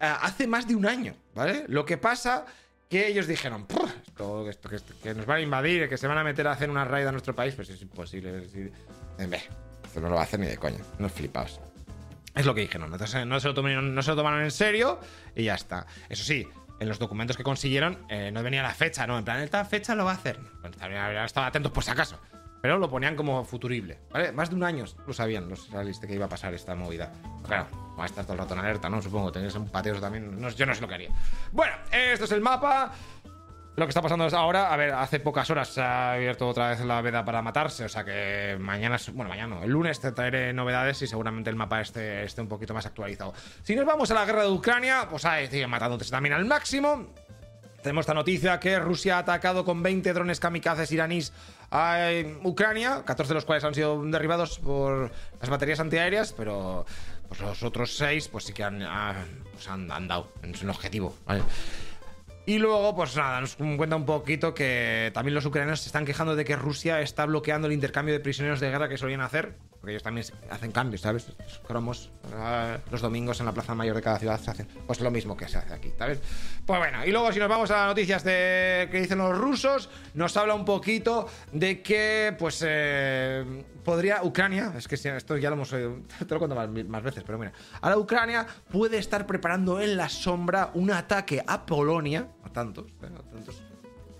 hace 0.00 0.46
más 0.46 0.68
de 0.68 0.76
un 0.76 0.86
año, 0.86 1.14
¿vale? 1.34 1.64
Lo 1.68 1.86
que 1.86 1.96
pasa 1.96 2.44
que 2.90 3.06
ellos 3.06 3.26
dijeron, 3.26 3.66
esto, 4.06 4.50
esto, 4.50 4.68
que, 5.02 5.14
nos 5.14 5.24
van 5.24 5.38
a 5.38 5.40
invadir, 5.40 5.88
que 5.88 5.96
se 5.96 6.06
van 6.06 6.18
a 6.18 6.24
meter 6.24 6.46
a 6.46 6.52
hacer 6.52 6.68
una 6.68 6.84
raid 6.84 7.06
a 7.06 7.12
nuestro 7.12 7.34
país, 7.34 7.54
pues 7.54 7.70
es 7.70 7.80
imposible. 7.80 8.44
esto 8.44 10.00
no 10.00 10.08
lo 10.08 10.14
va 10.16 10.20
a 10.20 10.24
hacer 10.24 10.40
ni 10.40 10.46
de 10.46 10.58
coña, 10.58 10.80
no 10.98 11.08
flipaos. 11.08 11.60
Es 12.34 12.46
lo 12.46 12.54
que 12.54 12.62
dijeron, 12.62 12.90
no 12.90 13.40
se, 13.40 13.48
lo 13.48 13.54
tomaron, 13.54 13.94
no 13.94 14.02
se 14.02 14.10
lo 14.10 14.16
tomaron 14.16 14.42
en 14.42 14.50
serio 14.50 14.98
y 15.36 15.44
ya 15.44 15.54
está. 15.54 15.86
Eso 16.08 16.24
sí, 16.24 16.48
en 16.80 16.88
los 16.88 16.98
documentos 16.98 17.36
que 17.36 17.44
consiguieron 17.44 17.98
eh, 18.08 18.30
no 18.32 18.42
venía 18.42 18.62
la 18.62 18.74
fecha, 18.74 19.06
¿no? 19.06 19.16
En 19.18 19.24
plan, 19.24 19.40
esta 19.40 19.64
fecha 19.64 19.94
lo 19.94 20.04
va 20.04 20.12
a 20.12 20.14
hacer. 20.14 20.40
Estaban 21.24 21.48
atentos 21.48 21.70
por 21.70 21.84
si 21.84 21.90
acaso. 21.90 22.18
Pero 22.60 22.78
lo 22.78 22.88
ponían 22.88 23.14
como 23.14 23.44
futurible, 23.44 23.98
¿vale? 24.10 24.32
Más 24.32 24.48
de 24.48 24.56
un 24.56 24.64
año 24.64 24.86
lo 25.06 25.12
sabían 25.12 25.50
los 25.50 25.66
israelíes 25.66 25.98
que 25.98 26.14
iba 26.14 26.24
a 26.24 26.30
pasar 26.30 26.54
esta 26.54 26.74
movida. 26.74 27.12
claro, 27.46 27.68
va 27.98 28.04
a 28.04 28.06
estar 28.06 28.24
todo 28.24 28.32
el 28.32 28.38
rato 28.38 28.54
en 28.54 28.60
alerta, 28.60 28.88
¿no? 28.88 29.02
Supongo, 29.02 29.30
tenéis 29.30 29.54
un 29.54 29.68
pateo 29.68 30.00
también. 30.00 30.40
No, 30.40 30.48
yo 30.48 30.64
no 30.64 30.74
sé 30.74 30.80
lo 30.80 30.88
que 30.88 30.94
haría. 30.94 31.10
Bueno, 31.52 31.74
esto 31.92 32.24
es 32.24 32.32
el 32.32 32.40
mapa. 32.40 32.92
Lo 33.76 33.86
que 33.86 33.90
está 33.90 34.02
pasando 34.02 34.26
es 34.26 34.34
ahora, 34.34 34.72
a 34.72 34.76
ver, 34.76 34.92
hace 34.92 35.18
pocas 35.18 35.50
horas 35.50 35.68
se 35.68 35.80
ha 35.80 36.12
abierto 36.12 36.46
otra 36.46 36.68
vez 36.68 36.80
la 36.84 37.02
veda 37.02 37.24
para 37.24 37.42
matarse, 37.42 37.84
o 37.84 37.88
sea 37.88 38.04
que 38.04 38.56
mañana, 38.60 38.98
bueno, 39.12 39.28
mañana 39.28 39.56
no, 39.56 39.62
el 39.64 39.70
lunes 39.70 39.98
te 39.98 40.12
traeré 40.12 40.52
novedades 40.52 41.02
y 41.02 41.08
seguramente 41.08 41.50
el 41.50 41.56
mapa 41.56 41.80
esté, 41.80 42.22
esté 42.22 42.40
un 42.40 42.46
poquito 42.46 42.72
más 42.72 42.86
actualizado. 42.86 43.34
Si 43.64 43.74
nos 43.74 43.84
vamos 43.84 44.12
a 44.12 44.14
la 44.14 44.24
guerra 44.24 44.44
de 44.44 44.50
Ucrania, 44.50 45.08
pues 45.10 45.24
ahí 45.24 45.48
siguen 45.48 45.70
matándote 45.70 46.04
también 46.04 46.34
al 46.34 46.44
máximo. 46.44 47.08
Tenemos 47.82 48.04
esta 48.04 48.14
noticia 48.14 48.60
que 48.60 48.78
Rusia 48.78 49.16
ha 49.16 49.18
atacado 49.18 49.64
con 49.64 49.82
20 49.82 50.12
drones 50.12 50.38
kamikazes 50.38 50.92
iraníes 50.92 51.32
a 51.72 52.10
Ucrania, 52.44 53.02
14 53.04 53.28
de 53.28 53.34
los 53.34 53.44
cuales 53.44 53.64
han 53.64 53.74
sido 53.74 54.00
derribados 54.04 54.60
por 54.60 55.10
las 55.40 55.50
baterías 55.50 55.80
antiaéreas, 55.80 56.32
pero 56.32 56.86
pues 57.26 57.40
los 57.40 57.62
otros 57.64 57.96
6 57.96 58.28
pues 58.28 58.44
sí 58.44 58.52
que 58.52 58.62
han, 58.62 58.82
ah, 58.82 59.16
pues 59.52 59.68
han, 59.68 59.90
han 59.90 60.06
dado 60.06 60.32
en 60.44 60.54
su 60.54 60.66
objetivo, 60.68 61.16
¿vale? 61.26 61.42
Y 62.46 62.58
luego, 62.58 62.94
pues 62.94 63.16
nada, 63.16 63.40
nos 63.40 63.56
cuenta 63.56 63.96
un 63.96 64.04
poquito 64.04 64.54
que 64.54 65.10
también 65.14 65.34
los 65.34 65.46
ucranianos 65.46 65.80
se 65.80 65.88
están 65.88 66.04
quejando 66.04 66.36
de 66.36 66.44
que 66.44 66.56
Rusia 66.56 67.00
está 67.00 67.24
bloqueando 67.24 67.68
el 67.68 67.72
intercambio 67.72 68.12
de 68.12 68.20
prisioneros 68.20 68.60
de 68.60 68.70
guerra 68.70 68.86
que 68.86 68.98
solían 68.98 69.22
hacer, 69.22 69.56
porque 69.80 69.92
ellos 69.92 70.02
también 70.02 70.26
hacen 70.50 70.70
cambios, 70.70 71.00
¿sabes? 71.00 71.32
Los 71.38 71.58
cromos 71.60 72.10
ah, 72.34 72.78
los 72.90 73.00
domingos 73.00 73.40
en 73.40 73.46
la 73.46 73.52
plaza 73.52 73.74
mayor 73.74 73.96
de 73.96 74.02
cada 74.02 74.18
ciudad 74.18 74.38
se 74.38 74.50
hacen 74.50 74.68
pues 74.86 75.00
lo 75.00 75.10
mismo 75.10 75.36
que 75.36 75.48
se 75.48 75.56
hace 75.56 75.72
aquí, 75.72 75.92
¿sabes? 75.98 76.20
Pues 76.66 76.78
bueno, 76.78 77.04
y 77.04 77.10
luego 77.12 77.32
si 77.32 77.38
nos 77.38 77.48
vamos 77.48 77.70
a 77.70 77.76
las 77.76 77.86
noticias 77.88 78.24
de 78.24 78.88
que 78.90 79.00
dicen 79.00 79.18
los 79.18 79.36
rusos, 79.36 79.88
nos 80.12 80.36
habla 80.36 80.54
un 80.54 80.66
poquito 80.66 81.26
de 81.52 81.82
que, 81.82 82.34
pues, 82.38 82.62
eh, 82.66 83.64
podría 83.84 84.22
Ucrania, 84.22 84.72
es 84.76 84.88
que 84.88 84.94
esto 84.94 85.36
ya 85.36 85.50
lo 85.50 85.56
hemos 85.56 85.72
oído, 85.72 85.98
te 86.18 86.34
lo 86.34 86.38
cuento 86.38 86.56
más, 86.56 87.02
veces, 87.02 87.22
pero 87.24 87.38
mira, 87.38 87.52
ahora 87.80 87.98
Ucrania 87.98 88.46
puede 88.70 88.98
estar 88.98 89.26
preparando 89.26 89.80
en 89.80 89.96
la 89.96 90.08
sombra 90.08 90.70
un 90.74 90.90
ataque 90.90 91.42
a 91.46 91.66
Polonia, 91.66 92.26
tantos, 92.54 92.86
¿eh? 93.02 93.10
tantos. 93.30 93.62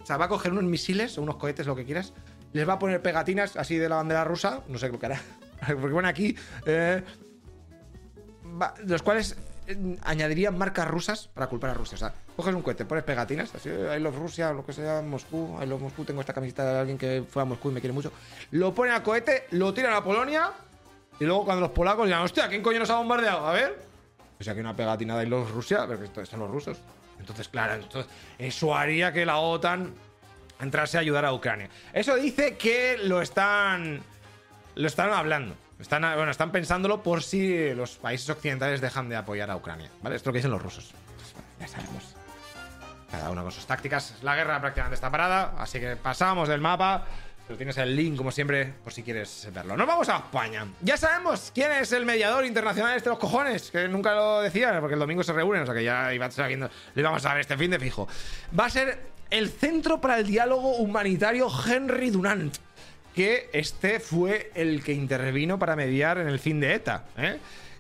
O 0.03 0.07
sea, 0.07 0.19
va 0.19 0.27
a 0.27 0.29
coger 0.29 0.53
unos 0.53 0.65
misiles 0.65 1.17
o 1.17 1.23
unos 1.23 1.37
cohetes, 1.37 1.67
lo 1.67 1.75
que 1.75 1.87
quieras, 1.87 2.13
les 2.53 2.69
va 2.69 2.75
a 2.75 2.79
poner 2.79 3.01
pegatinas 3.01 3.57
así 3.57 3.77
de 3.77 3.89
la 3.89 3.97
bandera 3.97 4.25
rusa, 4.25 4.61
no 4.69 4.77
sé 4.77 4.91
qué 4.91 5.07
hará, 5.07 5.21
porque 5.67 5.93
bueno, 5.93 6.09
aquí, 6.09 6.37
eh, 6.67 7.03
los 8.87 9.03
cuales 9.03 9.37
eh, 9.67 9.97
añadirían 10.03 10.59
marcas 10.59 10.87
rusas 10.87 11.29
para 11.29 11.47
culpar 11.47 11.71
a 11.71 11.75
Rusia. 11.75 11.95
O 11.97 11.99
sea, 11.99 12.15
coges 12.37 12.55
un 12.55 12.63
cohete, 12.63 12.85
pones 12.85 13.05
pegatinas, 13.05 13.55
así, 13.55 13.71
I 13.71 13.99
love 13.99 14.17
Rusia, 14.17 14.53
lo 14.53 14.65
que 14.65 14.75
sea, 14.75 15.01
Moscú, 15.01 15.59
I 15.63 15.67
love 15.67 15.81
Moscú, 15.81 16.05
tengo 16.05 16.21
esta 16.21 16.35
camiseta 16.35 16.65
de 16.71 16.79
alguien 16.81 16.99
que 16.99 17.25
fue 17.29 17.43
a 17.43 17.45
Moscú 17.47 17.71
y 17.71 17.73
me 17.73 17.81
quiere 17.81 17.95
mucho. 17.95 18.13
Lo 18.51 18.75
ponen 18.75 18.95
a 18.95 19.03
cohete, 19.03 19.47
lo 19.53 19.73
tiran 19.73 19.95
a 19.95 20.05
Polonia 20.05 20.51
y 21.19 21.25
luego 21.25 21.45
cuando 21.45 21.63
los 21.63 21.71
polacos 21.71 22.07
dirán, 22.07 22.23
hostia, 22.23 22.49
¿quién 22.49 22.63
coño 22.63 22.79
nos 22.79 22.91
ha 22.91 22.97
bombardeado? 22.97 23.47
A 23.47 23.53
ver. 23.53 23.79
O 24.39 24.45
sea, 24.45 24.55
que 24.55 24.61
una 24.61 24.77
pegatina 24.77 25.17
de 25.17 25.25
I 25.25 25.29
love 25.29 25.51
Rusia, 25.51 25.87
pero 25.89 26.05
estos 26.05 26.29
son 26.29 26.41
los 26.41 26.51
rusos. 26.51 26.79
Entonces, 27.19 27.49
claro, 27.49 27.83
eso 28.39 28.75
haría 28.75 29.13
que 29.13 29.25
la 29.25 29.39
OTAN 29.39 29.95
entrase 30.61 30.97
a 30.97 31.01
ayudar 31.01 31.25
a 31.25 31.33
Ucrania. 31.33 31.69
Eso 31.93 32.17
dice 32.17 32.57
que 32.57 32.99
lo 33.03 33.23
están. 33.23 34.03
Lo 34.75 34.87
están 34.87 35.13
hablando. 35.13 35.55
Están, 35.79 36.03
bueno, 36.03 36.31
están 36.31 36.51
pensándolo 36.51 37.03
por 37.03 37.23
si 37.23 37.75
los 37.75 37.97
países 37.97 38.29
occidentales 38.31 38.81
dejan 38.81 39.09
de 39.09 39.17
apoyar 39.17 39.51
a 39.51 39.57
Ucrania. 39.57 39.91
¿Vale? 40.03 40.17
Esto 40.17 40.25
es 40.25 40.27
lo 40.27 40.33
que 40.33 40.39
dicen 40.39 40.51
los 40.51 40.63
rusos. 40.63 40.93
ya 41.61 41.69
sabemos. 41.69 42.15
Cada 43.11 43.31
uno 43.31 43.43
con 43.43 43.53
sus 43.53 43.67
tácticas. 43.67 44.17
La 44.23 44.35
guerra 44.35 44.61
prácticamente 44.61 44.95
está 44.95 45.11
parada, 45.11 45.55
así 45.59 45.79
que 45.79 45.97
pasamos 45.97 46.49
del 46.49 46.61
mapa. 46.61 47.07
Pero 47.47 47.57
tienes 47.59 47.77
el 47.77 47.95
link, 47.95 48.17
como 48.17 48.31
siempre, 48.31 48.73
por 48.83 48.93
si 48.93 49.03
quieres 49.03 49.49
verlo. 49.53 49.77
Nos 49.77 49.87
vamos 49.87 50.09
a 50.09 50.17
España. 50.17 50.67
Ya 50.81 50.97
sabemos 50.97 51.53
quién 51.55 51.71
es 51.73 51.93
el 51.93 52.07
mediador 52.07 52.47
internacional 52.47 52.99
de 52.99 53.11
los 53.11 53.19
cojones, 53.19 53.71
que 53.71 53.87
nunca 53.87 54.15
lo 54.15 54.41
decía, 54.41 54.81
porque 54.81 54.95
el 54.95 55.01
domingo 55.01 55.23
se 55.23 55.33
reúnen, 55.33 55.63
o 55.63 55.67
sea 55.67 55.75
que 55.75 55.85
ya 55.85 56.15
iba 56.15 56.31
sabiendo, 56.31 56.71
lo 56.95 57.01
íbamos 57.01 57.25
a 57.27 57.33
ver 57.33 57.43
este 57.43 57.57
fin 57.57 57.71
de 57.71 57.79
fijo. 57.79 58.09
Va 58.59 58.67
a 58.67 58.71
ser 58.71 58.99
el 59.31 59.51
Centro 59.51 60.01
para 60.01 60.19
el 60.19 60.27
Diálogo 60.27 60.77
Humanitario 60.77 61.49
Henry 61.67 62.11
Dunant 62.11 62.57
que 63.15 63.49
este 63.53 64.01
fue 64.01 64.51
el 64.55 64.83
que 64.83 64.93
intervino 64.93 65.59
para 65.59 65.77
mediar 65.77 66.19
en 66.19 66.29
el 66.29 66.39
fin 66.39 66.61
de 66.61 66.75
ETA. 66.75 67.05
¿eh? 67.17 67.39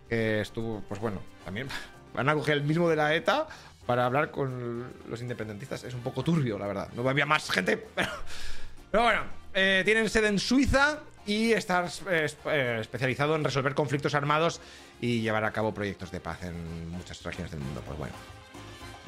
Que 0.08 0.40
estuvo, 0.40 0.82
pues 0.88 1.00
bueno, 1.00 1.20
también 1.44 1.66
van 2.14 2.28
a 2.28 2.34
coger 2.34 2.58
el 2.58 2.62
mismo 2.62 2.88
de 2.88 2.96
la 2.96 3.14
ETA 3.14 3.46
para 3.84 4.06
hablar 4.06 4.30
con 4.30 4.92
los 5.08 5.20
independentistas. 5.20 5.84
Es 5.84 5.94
un 5.94 6.02
poco 6.02 6.22
turbio, 6.22 6.58
la 6.58 6.66
verdad. 6.66 6.88
No 6.94 7.08
había 7.08 7.26
más 7.26 7.50
gente, 7.50 7.76
pero, 8.90 9.02
bueno, 9.02 9.22
eh, 9.54 9.82
tienen 9.84 10.08
sede 10.08 10.28
en 10.28 10.38
Suiza 10.38 11.00
y 11.26 11.52
está 11.52 11.86
eh, 12.10 12.78
especializado 12.80 13.36
en 13.36 13.44
resolver 13.44 13.74
conflictos 13.74 14.14
armados 14.14 14.60
y 15.00 15.20
llevar 15.20 15.44
a 15.44 15.52
cabo 15.52 15.72
proyectos 15.72 16.10
de 16.10 16.20
paz 16.20 16.42
en 16.42 16.90
muchas 16.90 17.22
regiones 17.22 17.50
del 17.50 17.60
mundo. 17.60 17.82
Pues 17.86 17.98
bueno, 17.98 18.14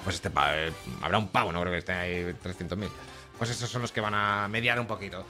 pues 0.04 0.16
este 0.16 0.30
habrá 1.02 1.18
un 1.18 1.28
pago, 1.28 1.52
no 1.52 1.60
creo 1.60 1.72
que 1.72 1.78
esté 1.78 1.92
ahí 1.92 2.34
300.000. 2.42 2.88
Pues 3.38 3.50
esos 3.50 3.68
son 3.68 3.82
los 3.82 3.92
que 3.92 4.00
van 4.00 4.14
a 4.14 4.48
mediar 4.48 4.80
un 4.80 4.86
poquito. 4.86 5.26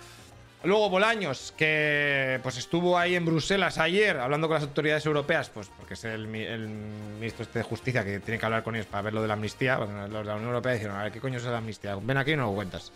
Luego 0.64 0.90
Bolaños, 0.90 1.54
que 1.56 2.40
pues 2.42 2.56
estuvo 2.56 2.98
ahí 2.98 3.14
en 3.14 3.24
Bruselas 3.24 3.78
ayer 3.78 4.16
hablando 4.18 4.48
con 4.48 4.54
las 4.54 4.64
autoridades 4.64 5.04
europeas, 5.06 5.48
pues 5.50 5.70
porque 5.76 5.94
es 5.94 6.04
el, 6.04 6.26
ministro 6.26 7.44
este 7.44 7.60
de 7.60 7.62
Justicia 7.62 8.04
que 8.04 8.20
tiene 8.20 8.38
que 8.38 8.46
hablar 8.46 8.62
con 8.62 8.74
ellos 8.74 8.86
para 8.86 9.02
ver 9.02 9.14
lo 9.14 9.22
de 9.22 9.28
la 9.28 9.34
amnistía. 9.34 9.76
los 9.76 9.88
de 9.88 10.24
la 10.24 10.34
Unión 10.34 10.48
Europea 10.48 10.72
dijeron, 10.72 10.96
a 10.96 11.04
ver, 11.04 11.12
¿qué 11.12 11.20
coño 11.20 11.36
es 11.38 11.44
la 11.44 11.58
amnistía? 11.58 11.96
Ven 12.00 12.16
aquí 12.16 12.32
y 12.32 12.36
no 12.36 12.52
cuentas. 12.52 12.90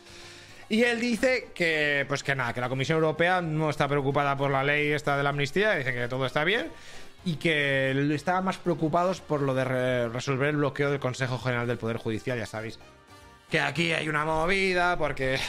Y 0.71 0.85
él 0.85 1.00
dice 1.00 1.49
que, 1.53 2.05
pues 2.07 2.23
que 2.23 2.37
nada, 2.37 2.55
que 2.55 2.61
la 2.61 2.69
Comisión 2.69 2.97
Europea 2.97 3.43
no 3.43 3.69
está 3.69 3.89
preocupada 3.89 4.37
por 4.37 4.53
la 4.53 4.62
ley 4.62 4.93
esta 4.93 5.17
de 5.17 5.25
la 5.25 5.31
amnistía, 5.31 5.75
dice 5.75 5.93
que 5.93 6.07
todo 6.07 6.25
está 6.25 6.45
bien 6.45 6.69
y 7.25 7.35
que 7.37 7.91
estaban 8.15 8.45
más 8.45 8.57
preocupados 8.57 9.21
por 9.21 9.43
lo 9.43 9.53
de 9.53 10.09
resolver 10.09 10.50
el 10.50 10.57
bloqueo 10.59 10.93
del 10.93 11.00
Consejo 11.00 11.41
General 11.41 11.67
del 11.67 11.77
Poder 11.77 11.97
Judicial, 11.97 12.39
ya 12.39 12.47
sabéis. 12.47 12.79
Que 13.50 13.59
aquí 13.59 13.93
hay 13.93 14.09
una 14.09 14.25
movida 14.25 14.97
porque 14.97 15.41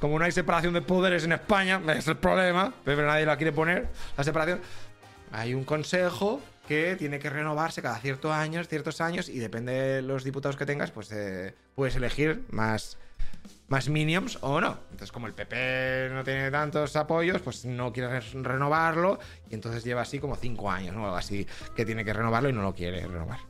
como 0.00 0.18
no 0.18 0.24
hay 0.24 0.32
separación 0.32 0.72
de 0.72 0.80
poderes 0.80 1.24
en 1.24 1.32
España, 1.32 1.78
es 1.94 2.08
el 2.08 2.16
problema, 2.16 2.72
pero 2.86 3.06
nadie 3.06 3.26
la 3.26 3.36
quiere 3.36 3.52
poner, 3.52 3.88
la 4.16 4.24
separación. 4.24 4.62
Hay 5.32 5.52
un 5.52 5.64
consejo 5.64 6.40
que 6.66 6.96
tiene 6.96 7.18
que 7.18 7.28
renovarse 7.28 7.82
cada 7.82 7.98
ciertos 7.98 8.32
años, 8.32 8.68
ciertos 8.68 9.02
años, 9.02 9.28
y 9.28 9.38
depende 9.38 9.72
de 9.72 10.02
los 10.02 10.24
diputados 10.24 10.56
que 10.56 10.64
tengas, 10.64 10.92
pues 10.92 11.12
eh, 11.12 11.54
puedes 11.74 11.94
elegir 11.96 12.46
más, 12.50 12.96
más 13.68 13.88
minions 13.88 14.38
o 14.40 14.60
no. 14.60 14.78
Entonces, 14.90 15.12
como 15.12 15.26
el 15.26 15.34
PP 15.34 16.10
no 16.12 16.24
tiene 16.24 16.50
tantos 16.50 16.96
apoyos, 16.96 17.40
pues 17.42 17.64
no 17.64 17.92
quiere 17.92 18.20
renovarlo, 18.20 19.18
y 19.50 19.54
entonces 19.54 19.84
lleva 19.84 20.02
así 20.02 20.18
como 20.18 20.36
cinco 20.36 20.70
años, 20.70 20.94
¿no? 20.94 21.04
Algo 21.04 21.16
así, 21.16 21.46
que 21.76 21.84
tiene 21.84 22.04
que 22.04 22.12
renovarlo 22.12 22.48
y 22.48 22.52
no 22.52 22.62
lo 22.62 22.74
quiere 22.74 23.06
renovar. 23.06 23.40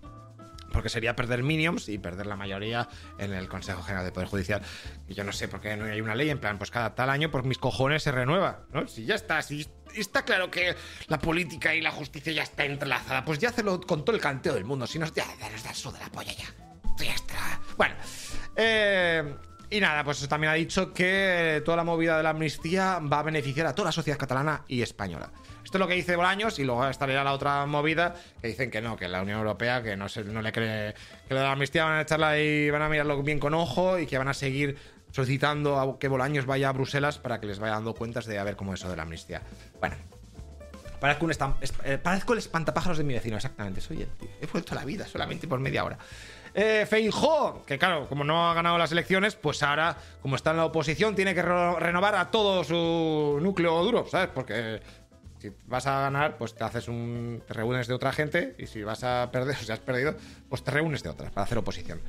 porque 0.73 0.91
sería 0.91 1.17
perder 1.17 1.43
minions 1.43 1.89
y 1.89 1.99
perder 1.99 2.27
la 2.27 2.37
mayoría 2.37 2.89
en 3.19 3.33
el 3.33 3.49
Consejo 3.49 3.83
General 3.83 4.05
del 4.05 4.13
Poder 4.13 4.29
Judicial. 4.29 4.63
Y 5.09 5.15
yo 5.15 5.25
no 5.25 5.33
sé 5.33 5.49
por 5.49 5.61
qué 5.61 5.77
no 5.77 5.87
hay 5.87 6.01
una 6.01 6.15
ley 6.15 6.29
en 6.29 6.39
plan, 6.39 6.59
pues 6.59 6.71
cada 6.71 6.95
tal 6.95 7.09
año 7.09 7.31
por 7.31 7.43
mis 7.45 7.57
cojones 7.57 8.03
se 8.03 8.13
renueva, 8.13 8.65
¿no? 8.73 8.87
Si 8.87 9.07
ya 9.07 9.15
está, 9.15 9.41
si 9.41 9.67
está 9.95 10.25
claro 10.25 10.51
que 10.51 10.77
la 11.07 11.19
política 11.19 11.75
y 11.75 11.81
la 11.81 11.91
justicia 11.91 12.33
ya 12.33 12.43
está 12.43 12.65
entrelazada, 12.65 13.25
pues 13.25 13.39
ya 13.39 13.49
hacerlo 13.49 13.81
con 13.81 14.05
todo 14.05 14.15
el 14.15 14.21
canteo 14.23 14.55
del 14.55 14.65
mundo, 14.65 14.87
si 14.87 14.99
no, 14.99 15.07
ya 15.07 15.25
nos 15.51 15.63
da 15.63 15.93
de 15.93 15.99
la 15.99 16.11
polla 16.11 16.33
ya. 16.33 16.45
Ya. 16.99 17.15
Bueno, 17.77 17.95
eh, 18.57 19.37
y 19.71 19.81
nada, 19.81 20.03
pues 20.05 20.27
también 20.29 20.53
ha 20.53 20.55
dicho 20.55 20.93
que 20.93 21.63
toda 21.65 21.77
la 21.77 21.85
movida 21.85 22.17
de 22.17 22.23
la 22.23 22.31
amnistía 22.31 23.01
va 23.01 23.21
a 23.21 23.23
beneficiar 23.23 23.67
a 23.67 23.75
toda 23.75 23.87
la 23.89 23.93
sociedad 23.93 24.19
catalana 24.19 24.65
y 24.69 24.83
española. 24.83 25.31
Esto 25.63 25.77
es 25.77 25.81
lo 25.81 25.87
que 25.87 25.95
dice 25.95 26.17
Bolaños 26.17 26.59
y 26.59 26.65
luego 26.65 26.87
estaría 26.89 27.23
la 27.23 27.33
otra 27.33 27.67
movida 27.67 28.15
que 28.41 28.49
dicen 28.49 28.71
que 28.71 28.81
no, 28.81 28.97
que 28.97 29.07
la 29.09 29.21
Unión 29.21 29.39
Europea 29.39 29.83
que 29.83 29.97
no, 29.97 30.09
se, 30.09 30.25
no 30.25 30.41
le 30.41 30.51
cree 30.53 30.95
que 31.29 31.35
la 31.35 31.53
amnistía 31.53 31.85
van 31.85 31.99
a 31.99 32.01
echarla 32.03 32.39
y 32.39 32.71
van 32.71 32.81
a 32.81 32.89
mirarlo 32.89 33.23
bien 33.23 33.39
con 33.39 33.53
ojo 33.53 33.99
y 33.99 34.07
que 34.07 34.17
van 34.17 34.29
a 34.29 34.35
seguir 34.35 34.79
solicitando 35.13 35.79
a 35.79 35.99
que 35.99 36.09
Bolaños 36.09 36.47
vaya 36.47 36.71
a 36.71 36.73
Bruselas 36.73 37.19
para 37.19 37.39
que 37.39 37.47
les 37.47 37.59
vaya 37.59 37.75
dando 37.75 37.95
cuentas 37.95 38.25
de 38.25 38.39
a 38.39 38.45
ver 38.45 38.57
cómo 38.57 38.73
es 38.73 38.81
eso 38.81 38.89
de 38.89 38.97
la 38.97 39.03
amnistía. 39.03 39.43
Bueno, 39.81 39.97
Parezco, 41.01 41.27
un 41.27 41.33
eh, 41.85 41.99
parezco 41.99 42.33
el 42.33 42.41
espantapájaros 42.41 42.99
de 42.99 43.05
mi 43.05 43.15
vecino, 43.15 43.37
exactamente. 43.37 43.81
Soy 43.81 44.03
el 44.03 44.09
tío. 44.09 44.29
He 44.41 44.47
vuelto 44.47 44.75
la 44.75 44.85
vida 44.85 45.07
solamente 45.07 45.47
por 45.47 45.61
media 45.61 45.85
hora. 45.85 45.99
Eh, 46.61 46.87
Feijó, 46.87 47.63
que 47.65 47.79
claro, 47.79 48.09
como 48.09 48.25
no 48.25 48.51
ha 48.51 48.53
ganado 48.53 48.77
las 48.79 48.91
elecciones, 48.91 49.37
pues 49.37 49.63
ahora, 49.63 49.97
como 50.21 50.35
está 50.35 50.51
en 50.51 50.57
la 50.57 50.65
oposición, 50.65 51.15
tiene 51.15 51.33
que 51.33 51.41
renovar 51.41 52.17
a 52.17 52.33
todo 52.33 52.65
su 52.65 53.39
núcleo 53.41 53.81
duro, 53.85 54.09
¿sabes? 54.11 54.29
Porque 54.35 54.81
si 55.39 55.53
vas 55.67 55.87
a 55.87 56.01
ganar, 56.01 56.37
pues 56.37 56.57
te 56.57 56.65
haces 56.65 56.89
un. 56.89 57.45
te 57.47 57.55
reúnes 57.55 57.87
de 57.87 57.95
otra 57.95 58.11
gente, 58.11 58.57
y 58.59 58.67
si 58.67 58.83
vas 58.83 59.05
a 59.05 59.31
perder, 59.31 59.55
o 59.61 59.61
si 59.61 59.71
has 59.71 59.79
perdido, 59.79 60.17
pues 60.49 60.65
te 60.65 60.73
reúnes 60.73 61.05
de 61.05 61.11
otras 61.11 61.31
para 61.31 61.45
hacer 61.45 61.59
oposición. 61.59 62.01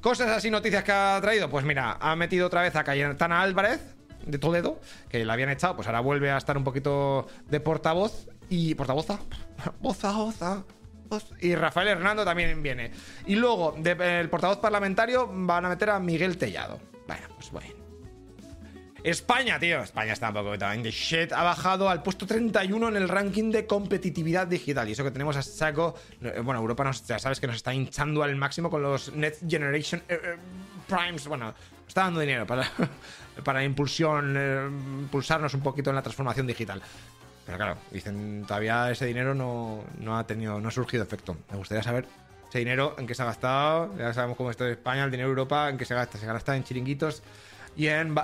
Cosas 0.00 0.30
así, 0.30 0.50
noticias 0.50 0.84
que 0.84 0.92
ha 0.92 1.18
traído, 1.20 1.50
pues 1.50 1.66
mira, 1.66 1.98
ha 2.00 2.16
metido 2.16 2.46
otra 2.46 2.62
vez 2.62 2.74
a 2.74 2.84
Cayetana 2.84 3.42
Álvarez 3.42 3.94
de 4.24 4.38
Toledo, 4.38 4.80
que 5.10 5.22
la 5.26 5.34
habían 5.34 5.50
echado, 5.50 5.76
pues 5.76 5.86
ahora 5.86 6.00
vuelve 6.00 6.30
a 6.30 6.38
estar 6.38 6.56
un 6.56 6.64
poquito 6.64 7.26
de 7.50 7.60
portavoz 7.60 8.26
y 8.48 8.74
portavoza, 8.74 9.18
voza, 9.82 10.12
voza, 10.12 10.64
y 11.40 11.54
Rafael 11.54 11.88
Hernando 11.88 12.24
también 12.24 12.62
viene. 12.62 12.90
Y 13.26 13.36
luego, 13.36 13.74
del 13.78 14.28
portavoz 14.28 14.58
parlamentario, 14.58 15.28
van 15.30 15.64
a 15.66 15.68
meter 15.68 15.90
a 15.90 15.98
Miguel 15.98 16.36
Tellado. 16.36 16.80
Bueno, 17.06 17.26
pues 17.36 17.50
bueno. 17.50 17.82
España, 19.04 19.58
tío. 19.58 19.82
España 19.82 20.12
está 20.12 20.28
un 20.28 20.34
poco 20.34 20.56
de 20.56 20.90
shit. 20.90 21.32
Ha 21.32 21.42
bajado 21.42 21.88
al 21.88 22.02
puesto 22.02 22.26
31 22.26 22.88
en 22.88 22.96
el 22.96 23.08
ranking 23.08 23.50
de 23.50 23.66
competitividad 23.66 24.46
digital. 24.46 24.88
Y 24.88 24.92
eso 24.92 25.02
que 25.02 25.10
tenemos 25.10 25.36
a 25.36 25.42
saco. 25.42 25.94
Eh, 26.20 26.40
bueno, 26.42 26.60
Europa 26.60 26.84
nos, 26.84 27.04
ya 27.06 27.18
sabes 27.18 27.40
que 27.40 27.46
nos 27.46 27.56
está 27.56 27.74
hinchando 27.74 28.22
al 28.22 28.36
máximo 28.36 28.70
con 28.70 28.82
los 28.82 29.12
Next 29.12 29.42
Generation 29.48 30.02
eh, 30.08 30.20
eh, 30.22 30.36
Primes. 30.86 31.26
Bueno, 31.26 31.52
está 31.86 32.02
dando 32.02 32.20
dinero 32.20 32.46
para, 32.46 32.70
para 33.44 33.64
impulsión, 33.64 34.36
impulsarnos 35.00 35.54
un 35.54 35.62
poquito 35.62 35.90
en 35.90 35.96
la 35.96 36.02
transformación 36.02 36.46
digital. 36.46 36.80
Pero 37.44 37.58
claro, 37.58 37.76
dicen, 37.90 38.44
todavía 38.46 38.90
ese 38.90 39.06
dinero 39.06 39.34
no, 39.34 39.84
ha 40.16 40.26
tenido, 40.26 40.60
no 40.60 40.68
ha 40.68 40.70
surgido 40.70 41.02
efecto. 41.02 41.36
Me 41.50 41.56
gustaría 41.56 41.82
saber 41.82 42.06
ese 42.48 42.58
dinero 42.58 42.94
en 42.98 43.06
qué 43.06 43.14
se 43.14 43.22
ha 43.22 43.26
gastado. 43.26 43.96
Ya 43.98 44.12
sabemos 44.14 44.36
cómo 44.36 44.50
está 44.50 44.68
España, 44.68 45.04
el 45.04 45.10
dinero 45.10 45.28
de 45.28 45.32
Europa, 45.32 45.68
en 45.68 45.76
qué 45.76 45.84
se 45.84 45.94
gasta. 45.94 46.18
Se 46.18 46.26
gasta 46.26 46.56
en 46.56 46.62
chiringuitos 46.64 47.22
y 47.76 47.88
en, 47.88 48.14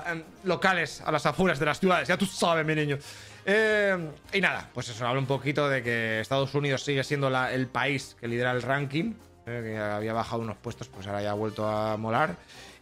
locales 0.44 1.02
a 1.04 1.10
las 1.10 1.26
afueras 1.26 1.58
de 1.58 1.66
las 1.66 1.80
ciudades. 1.80 2.06
Ya 2.06 2.16
tú 2.16 2.26
sabes, 2.26 2.64
mi 2.64 2.75
niño. 2.75 2.98
Eh, 3.44 3.96
y 4.32 4.40
nada, 4.40 4.68
pues 4.72 4.88
eso, 4.88 5.06
habla 5.06 5.20
un 5.20 5.26
poquito 5.26 5.68
de 5.68 5.82
que 5.82 6.20
Estados 6.20 6.54
Unidos 6.54 6.84
sigue 6.84 7.02
siendo 7.02 7.28
el 7.28 7.66
país 7.66 8.14
que 8.20 8.28
lidera 8.28 8.52
el 8.52 8.62
ranking, 8.62 9.14
eh, 9.46 9.62
que 9.64 9.78
había 9.78 10.12
bajado 10.12 10.42
unos 10.42 10.58
puestos, 10.58 10.88
pues 10.88 11.06
ahora 11.06 11.22
ya 11.22 11.30
ha 11.30 11.34
vuelto 11.34 11.66
a 11.66 11.96
molar 11.96 12.37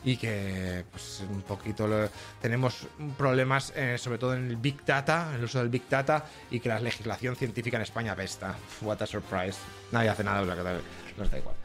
y 0.05 0.17
que 0.17 0.85
pues 0.91 1.25
un 1.29 1.43
poquito 1.43 1.89
tenemos 2.41 2.87
problemas 3.17 3.73
eh, 3.77 3.99
sobre 3.99 4.19
todo 4.19 4.35
en 4.35 4.49
el 4.49 4.57
Big 4.57 4.85
Data, 4.85 5.33
el 5.35 5.45
uso 5.45 5.59
del 5.59 5.69
Big 5.69 5.89
Data 5.89 6.25
y 6.51 6.61
que 6.61 6.69
la 6.69 6.81
legislación 6.81 7.37
científica 7.37 7.77
en 7.77 7.83
España 7.83 8.15
pesta. 8.15 8.55
What 8.83 9.03
a 9.03 9.07
surprise. 9.07 9.59
Nadie 9.93 10.09
hace 10.09 10.25
nada, 10.25 10.43
o 10.43 10.47
sea 10.47 10.55
que 10.55 10.63
no 11.17 11.25
está 11.25 11.39
igual. 11.39 11.57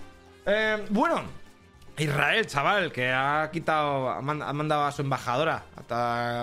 Eh, 0.46 0.86
bueno, 0.90 1.24
Israel, 1.98 2.48
chaval, 2.48 2.92
que 2.92 3.12
ha 3.12 3.50
quitado, 3.52 4.10
ha 4.10 4.22
mandado 4.22 4.86
a 4.86 4.92
su 4.92 5.02
embajadora 5.02 5.64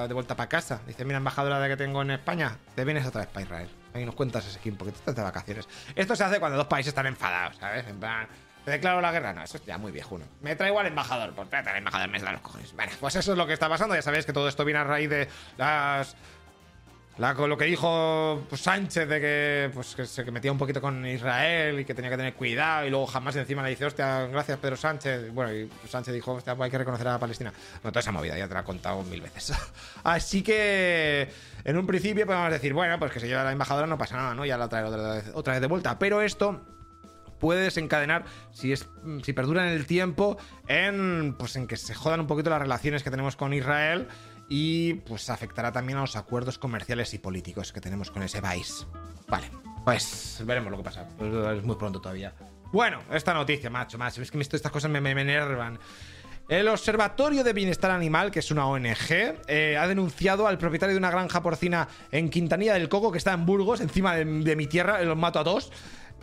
de 0.06 0.14
vuelta 0.14 0.36
para 0.36 0.48
casa. 0.48 0.80
Dice, 0.86 1.04
mira, 1.04 1.18
embajadora 1.18 1.58
de 1.58 1.68
que 1.68 1.76
tengo 1.76 2.02
en 2.02 2.12
España, 2.12 2.56
te 2.74 2.84
vienes 2.84 3.06
otra 3.06 3.22
vez 3.22 3.30
para 3.30 3.44
Israel. 3.44 3.68
Ahí 3.94 4.04
nos 4.04 4.14
cuentas 4.14 4.46
ese 4.46 4.58
equipo, 4.58 4.78
porque 4.78 4.92
tú 4.92 4.98
estás 4.98 5.16
de 5.16 5.22
vacaciones. 5.22 5.66
Esto 5.96 6.14
se 6.14 6.24
hace 6.24 6.38
cuando 6.38 6.58
dos 6.58 6.66
países 6.66 6.88
están 6.88 7.06
enfadados, 7.06 7.56
¿sabes? 7.56 7.86
En 7.88 7.98
plan, 7.98 8.28
¿Te 8.28 8.47
declaro 8.68 9.00
la 9.00 9.12
guerra? 9.12 9.32
No, 9.32 9.42
eso 9.42 9.56
es 9.56 9.64
ya 9.64 9.78
muy 9.78 9.92
viejo. 9.92 10.18
Me 10.40 10.56
traigo 10.56 10.78
al 10.78 10.86
embajador. 10.86 11.32
Pues 11.34 11.48
trata 11.50 11.70
al 11.70 11.78
embajador, 11.78 12.08
me 12.08 12.18
da 12.18 12.32
los 12.32 12.40
cojones. 12.40 12.72
Bueno, 12.74 12.92
pues 13.00 13.16
eso 13.16 13.32
es 13.32 13.38
lo 13.38 13.46
que 13.46 13.52
está 13.52 13.68
pasando. 13.68 13.94
Ya 13.94 14.02
sabéis 14.02 14.26
que 14.26 14.32
todo 14.32 14.48
esto 14.48 14.64
viene 14.64 14.80
a 14.80 14.84
raíz 14.84 15.10
de 15.10 15.28
las. 15.56 16.16
lo 17.18 17.58
que 17.58 17.64
dijo 17.64 18.44
pues, 18.48 18.60
Sánchez 18.60 19.08
de 19.08 19.20
que, 19.20 19.70
pues, 19.74 19.94
que 19.94 20.06
se 20.06 20.24
metía 20.30 20.52
un 20.52 20.58
poquito 20.58 20.80
con 20.80 21.04
Israel 21.06 21.80
y 21.80 21.84
que 21.84 21.94
tenía 21.94 22.10
que 22.10 22.16
tener 22.16 22.34
cuidado. 22.34 22.86
Y 22.86 22.90
luego 22.90 23.06
jamás 23.06 23.36
encima 23.36 23.62
le 23.62 23.70
dice, 23.70 23.86
hostia, 23.86 24.26
gracias 24.26 24.58
Pedro 24.58 24.76
Sánchez. 24.76 25.32
Bueno, 25.32 25.52
y 25.52 25.70
Sánchez 25.88 26.14
dijo, 26.14 26.32
hostia, 26.32 26.54
pues 26.54 26.66
hay 26.66 26.70
que 26.70 26.78
reconocer 26.78 27.08
a 27.08 27.18
Palestina. 27.18 27.52
No, 27.82 27.90
toda 27.90 28.00
esa 28.00 28.12
movida 28.12 28.36
ya 28.38 28.48
te 28.48 28.54
la 28.54 28.60
he 28.60 28.64
contado 28.64 29.02
mil 29.02 29.20
veces. 29.20 29.52
Así 30.04 30.42
que, 30.42 31.30
en 31.64 31.76
un 31.76 31.86
principio 31.86 32.26
podemos 32.26 32.50
decir, 32.50 32.72
bueno, 32.72 32.98
pues 32.98 33.12
que 33.12 33.20
se 33.20 33.28
lleva 33.28 33.44
la 33.44 33.52
embajadora, 33.52 33.86
no 33.86 33.98
pasa 33.98 34.16
nada, 34.16 34.34
¿no? 34.34 34.44
Ya 34.44 34.56
la 34.56 34.68
trae 34.68 34.84
otra 34.84 35.14
vez, 35.14 35.30
otra 35.34 35.52
vez 35.54 35.60
de 35.60 35.66
vuelta. 35.68 35.98
Pero 35.98 36.22
esto 36.22 36.77
puede 37.38 37.62
desencadenar, 37.62 38.24
si, 38.52 38.72
es, 38.72 38.88
si 39.22 39.32
perdura 39.32 39.66
en 39.66 39.72
el 39.76 39.86
tiempo, 39.86 40.36
en, 40.66 41.34
pues 41.38 41.56
en 41.56 41.66
que 41.66 41.76
se 41.76 41.94
jodan 41.94 42.20
un 42.20 42.26
poquito 42.26 42.50
las 42.50 42.60
relaciones 42.60 43.02
que 43.02 43.10
tenemos 43.10 43.36
con 43.36 43.54
Israel 43.54 44.08
y 44.48 44.94
pues 44.94 45.28
afectará 45.30 45.72
también 45.72 45.98
a 45.98 46.02
los 46.02 46.16
acuerdos 46.16 46.58
comerciales 46.58 47.12
y 47.14 47.18
políticos 47.18 47.72
que 47.72 47.80
tenemos 47.80 48.10
con 48.10 48.22
ese 48.22 48.40
país. 48.40 48.86
Vale, 49.28 49.50
pues 49.84 50.42
veremos 50.44 50.70
lo 50.70 50.78
que 50.78 50.84
pasa. 50.84 51.06
Es 51.54 51.62
muy 51.62 51.76
pronto 51.76 52.00
todavía. 52.00 52.34
Bueno, 52.72 53.00
esta 53.12 53.34
noticia, 53.34 53.70
macho, 53.70 53.98
macho. 53.98 54.22
Es 54.22 54.30
que 54.30 54.38
estas 54.40 54.72
cosas 54.72 54.90
me, 54.90 55.00
me, 55.00 55.12
enervan. 55.12 55.78
El 56.48 56.68
Observatorio 56.68 57.44
de 57.44 57.52
Bienestar 57.52 57.90
Animal, 57.90 58.30
que 58.30 58.38
es 58.38 58.50
una 58.50 58.66
ONG, 58.66 59.36
eh, 59.48 59.76
ha 59.78 59.86
denunciado 59.86 60.46
al 60.46 60.56
propietario 60.56 60.94
de 60.94 60.98
una 60.98 61.10
granja 61.10 61.42
porcina 61.42 61.88
en 62.10 62.30
Quintanilla 62.30 62.72
del 62.72 62.88
Coco, 62.88 63.12
que 63.12 63.18
está 63.18 63.34
en 63.34 63.44
Burgos, 63.44 63.82
encima 63.82 64.14
de, 64.16 64.24
de 64.24 64.56
mi 64.56 64.66
tierra, 64.66 65.02
los 65.02 65.16
mato 65.16 65.40
a 65.40 65.44
todos 65.44 65.70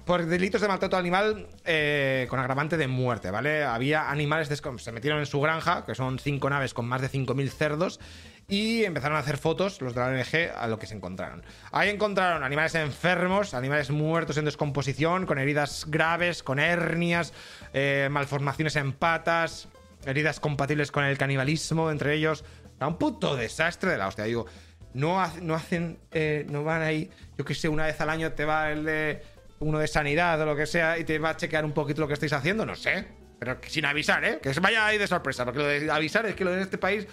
por 0.06 0.26
delitos 0.26 0.62
de 0.62 0.68
maltrato 0.68 0.98
animal 0.98 1.48
eh, 1.66 2.28
con 2.30 2.40
agravante 2.40 2.78
de 2.78 2.88
muerte, 2.88 3.32
¿vale? 3.32 3.64
Había 3.64 4.10
animales, 4.10 4.50
se 4.78 4.92
metieron 4.92 5.20
en 5.20 5.26
su 5.26 5.42
granja, 5.42 5.84
que 5.86 5.96
son 5.96 6.20
cinco 6.20 6.50
naves 6.50 6.74
con 6.74 6.86
más 6.86 7.02
de 7.02 7.10
5.000 7.10 7.50
cerdos, 7.50 8.00
y 8.48 8.84
empezaron 8.84 9.18
a 9.18 9.22
hacer 9.22 9.38
fotos, 9.38 9.82
los 9.82 9.96
de 9.96 10.02
la 10.02 10.08
ONG, 10.08 10.56
a 10.56 10.68
lo 10.68 10.78
que 10.78 10.86
se 10.86 10.94
encontraron. 10.94 11.44
Ahí 11.72 11.90
encontraron 11.90 12.44
animales 12.44 12.76
enfermos, 12.76 13.56
animales 13.56 13.90
muertos 13.90 14.38
en 14.38 14.46
descomposición, 14.46 15.26
con 15.26 15.40
heridas 15.40 15.86
graves, 15.88 16.44
con 16.44 16.60
hernias, 16.60 17.34
eh, 17.74 18.08
malformaciones 18.12 18.76
en 18.76 18.94
patas, 18.94 19.68
heridas 20.06 20.40
compatibles 20.40 20.92
con 20.92 21.04
el 21.04 21.18
canibalismo, 21.18 21.90
entre 21.90 22.14
ellos. 22.14 22.46
Era 22.78 22.88
un 22.88 22.98
puto 22.98 23.36
desastre 23.36 23.90
de 23.90 23.98
la 23.98 24.08
hostia. 24.08 24.26
Digo, 24.26 24.46
no, 24.94 25.22
no 25.42 25.56
hacen, 25.56 25.98
eh, 26.12 26.46
no 26.50 26.64
van 26.64 26.84
ahí, 26.84 27.10
yo 27.38 27.44
que 27.44 27.56
sé, 27.56 27.68
una 27.68 27.86
vez 27.86 28.00
al 28.00 28.10
año 28.10 28.32
te 28.34 28.46
va 28.46 28.72
el 28.72 28.86
de 28.86 29.24
uno 29.60 29.80
de 29.80 29.88
sanidad 29.88 30.40
o 30.42 30.46
lo 30.46 30.56
que 30.56 30.66
sea 30.66 30.98
y 30.98 31.04
te 31.04 31.20
va 31.20 31.32
a 31.32 31.38
chequear 31.38 31.66
un 31.66 31.74
poquito 31.74 32.02
lo 32.02 32.08
que 32.08 32.14
estáis 32.14 32.34
haciendo, 32.34 32.66
no 32.66 32.76
sé. 32.76 33.08
Pero 33.40 33.58
sin 33.68 33.86
avisar, 33.86 34.24
¿eh? 34.24 34.40
Que 34.42 34.54
se 34.54 34.60
vaya 34.60 34.86
ahí 34.86 34.98
de 34.98 35.08
sorpresa, 35.08 35.46
porque 35.46 35.60
lo 35.60 35.66
de 35.66 35.92
avisar 35.92 36.26
es 36.26 36.36
que 36.36 36.46
lo 36.46 36.52
de 36.52 36.62
este 36.62 36.78
país. 36.78 37.08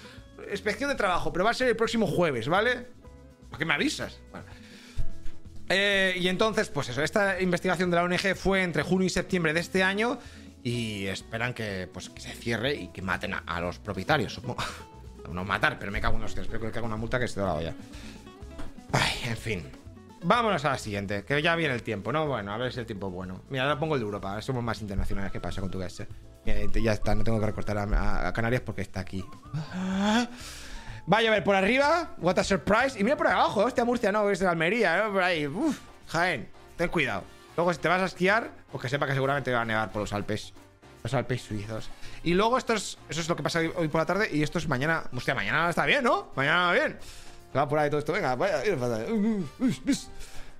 Inspección 0.51 0.91
de 0.91 0.97
trabajo, 0.97 1.33
pero 1.33 1.45
va 1.45 1.51
a 1.51 1.55
ser 1.55 1.69
el 1.69 1.77
próximo 1.77 2.07
jueves, 2.07 2.49
¿vale? 2.49 2.87
¿Por 3.49 3.59
qué 3.59 3.65
me 3.65 3.75
avisas? 3.75 4.21
Eh, 5.69 6.15
y 6.19 6.29
entonces, 6.29 6.69
pues 6.69 6.89
eso, 6.89 7.03
esta 7.03 7.41
investigación 7.41 7.91
de 7.91 7.97
la 7.97 8.05
ONG 8.05 8.35
fue 8.35 8.63
entre 8.63 8.83
junio 8.83 9.07
y 9.07 9.11
septiembre 9.11 9.53
de 9.53 9.61
este 9.61 9.83
año 9.83 10.19
y 10.63 11.07
esperan 11.07 11.55
que, 11.55 11.89
pues, 11.93 12.11
que 12.11 12.21
se 12.21 12.33
cierre 12.33 12.75
y 12.75 12.89
que 12.89 13.03
maten 13.03 13.35
a, 13.35 13.61
los 13.61 13.79
propietarios, 13.79 14.35
supongo. 14.35 14.63
No 15.31 15.45
matar, 15.45 15.79
pero 15.79 15.91
me 15.93 16.01
cago 16.01 16.17
en 16.17 16.23
los 16.23 16.35
que 16.35 16.41
espero 16.43 16.61
que 16.61 16.79
haga 16.79 16.87
una 16.87 16.97
multa 16.97 17.19
que 17.19 17.25
esté 17.25 17.41
dado 17.41 17.63
ya. 17.63 17.75
Ay, 18.93 19.31
en 19.31 19.37
fin. 19.37 19.82
Vámonos 20.25 20.65
a 20.65 20.71
la 20.71 20.79
siguiente, 20.79 21.25
que 21.25 21.43
ya 21.43 21.57
viene 21.57 21.75
el 21.75 21.83
tiempo, 21.83 22.13
¿no? 22.13 22.27
Bueno, 22.27 22.53
a 22.53 22.57
ver 22.57 22.73
si 22.73 22.81
el 22.81 22.87
tiempo 22.87 23.09
es 23.09 23.13
bueno. 23.15 23.43
Mira, 23.51 23.65
ahora 23.65 23.79
pongo 23.79 23.95
el 23.95 24.01
de 24.01 24.07
Europa, 24.07 24.41
somos 24.41 24.63
más 24.63 24.81
internacionales. 24.81 25.33
¿Qué 25.33 25.41
pasa 25.41 25.61
con 25.61 25.71
tu 25.71 25.79
guest? 25.79 26.03
ya 26.45 26.93
está, 26.93 27.15
no 27.15 27.23
tengo 27.23 27.39
que 27.39 27.47
recortar 27.47 27.79
a, 27.79 28.33
Canarias 28.33 28.63
porque 28.63 28.83
está 28.83 29.01
aquí. 29.01 29.25
Va 31.13 31.19
a 31.19 31.23
llover 31.23 31.43
por 31.43 31.57
arriba, 31.57 32.15
what 32.19 32.39
a 32.39 32.45
surprise. 32.45 32.99
Y 32.99 33.05
mira 33.05 33.17
por 33.17 33.27
abajo, 33.27 33.65
hostia, 33.65 33.85
Murcia, 33.85 34.13
no, 34.13 34.29
es 34.31 34.39
de 34.39 34.47
Almería, 34.47 35.03
¿no? 35.03 35.13
Por 35.13 35.23
ahí, 35.23 35.47
Uf, 35.47 35.81
Jaén, 36.09 36.49
ten 36.77 36.89
cuidado. 36.89 37.25
Luego, 37.57 37.73
si 37.73 37.81
te 37.81 37.89
vas 37.89 38.01
a 38.01 38.07
esquiar, 38.07 38.51
pues 38.71 38.83
que 38.83 38.89
sepa 38.89 39.07
que 39.07 39.15
seguramente 39.15 39.53
va 39.53 39.63
a 39.63 39.65
nevar 39.65 39.91
por 39.91 40.03
los 40.03 40.13
Alpes. 40.13 40.53
Los 41.03 41.13
Alpes 41.15 41.43
suizos. 41.43 41.91
Y 42.23 42.35
luego, 42.35 42.57
esto 42.57 42.75
es, 42.75 42.97
eso 43.09 43.21
es 43.21 43.29
lo 43.29 43.35
que 43.35 43.43
pasa 43.43 43.59
hoy, 43.59 43.89
por 43.89 44.01
la 44.01 44.07
tarde. 44.07 44.29
Y 44.33 44.43
esto 44.43 44.59
es 44.59 44.69
mañana. 44.69 45.05
Hostia, 45.15 45.35
mañana 45.35 45.69
está 45.69 45.85
bien, 45.85 46.05
¿no? 46.05 46.31
Mañana 46.37 46.67
va 46.67 46.73
bien. 46.73 46.99
Va 47.57 47.69
por 47.69 47.79
ahí 47.79 47.91
todo 47.91 47.99
esto. 47.99 48.13
Venga, 48.13 48.35
vaya. 48.35 48.63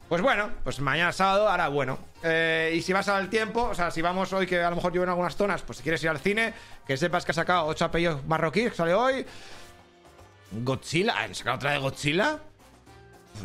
Pues 0.09 0.21
bueno, 0.21 0.51
pues 0.63 0.79
mañana 0.81 1.11
sábado, 1.11 1.49
ahora 1.49 1.69
bueno. 1.69 1.99
Eh, 2.23 2.75
y 2.77 2.83
si 2.83 2.93
vas 2.93 3.09
al 3.09 3.31
tiempo, 3.31 3.63
o 3.63 3.75
sea, 3.75 3.91
si 3.91 4.03
vamos 4.03 4.31
hoy, 4.35 4.47
que 4.47 4.63
a 4.63 4.69
lo 4.69 4.77
mejor 4.77 4.93
yo 4.93 5.03
en 5.03 5.09
algunas 5.09 5.37
zonas, 5.37 5.63
pues 5.63 5.79
si 5.79 5.83
quieres 5.83 6.03
ir 6.03 6.11
al 6.11 6.19
cine, 6.19 6.53
que 6.87 6.99
sepas 6.99 7.25
que 7.25 7.31
ha 7.31 7.35
sacado 7.35 7.65
8 7.67 7.87
apellidos 7.87 8.27
marroquíes, 8.27 8.73
que 8.73 8.77
sale 8.77 8.93
hoy. 8.93 9.25
Godzilla, 10.51 11.19
¿han 11.19 11.35
sacado 11.35 11.57
otra 11.57 11.71
de 11.73 11.79
Godzilla? 11.79 12.39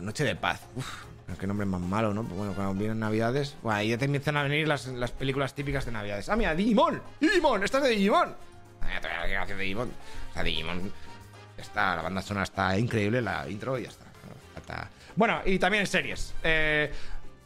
noche 0.01 0.25
de 0.25 0.36
paz. 0.36 0.62
Uf, 0.75 1.05
qué 1.39 1.47
nombre 1.47 1.65
más 1.65 1.79
malo, 1.79 2.13
¿no? 2.13 2.23
Pues 2.23 2.36
bueno, 2.36 2.53
cuando 2.53 2.73
vienen 2.73 2.99
Navidades. 2.99 3.55
Bueno, 3.62 3.77
ahí 3.77 3.89
ya 3.89 3.97
te 3.97 4.03
empiezan 4.03 4.36
a 4.36 4.43
venir 4.43 4.67
las, 4.67 4.88
las 4.88 5.12
películas 5.12 5.53
típicas 5.53 5.86
de 5.86 5.93
Navidades. 5.93 6.27
Ah, 6.27 6.36
mira, 6.36 6.53
Digimon. 6.53 7.01
Digimon, 7.21 7.63
esta 7.63 7.77
es 7.77 7.86
de 7.86 7.89
Digimon. 7.91 8.36
Ah, 8.81 8.99
todavía 9.01 9.45
de 9.45 9.55
Digimon. 9.55 9.89
O 10.31 10.33
sea, 10.33 10.43
Digimon. 10.43 10.91
Está, 11.58 11.96
la 11.96 12.02
banda 12.04 12.22
sonora 12.22 12.43
está 12.43 12.78
increíble, 12.78 13.22
la 13.22 13.50
intro 13.50 13.78
y 13.78 13.84
ya 13.84 13.89
está. 13.89 14.89
bueno, 15.15 15.41
y 15.46 15.58
también 15.58 15.88
series. 15.88 16.34
Eh, 16.43 16.91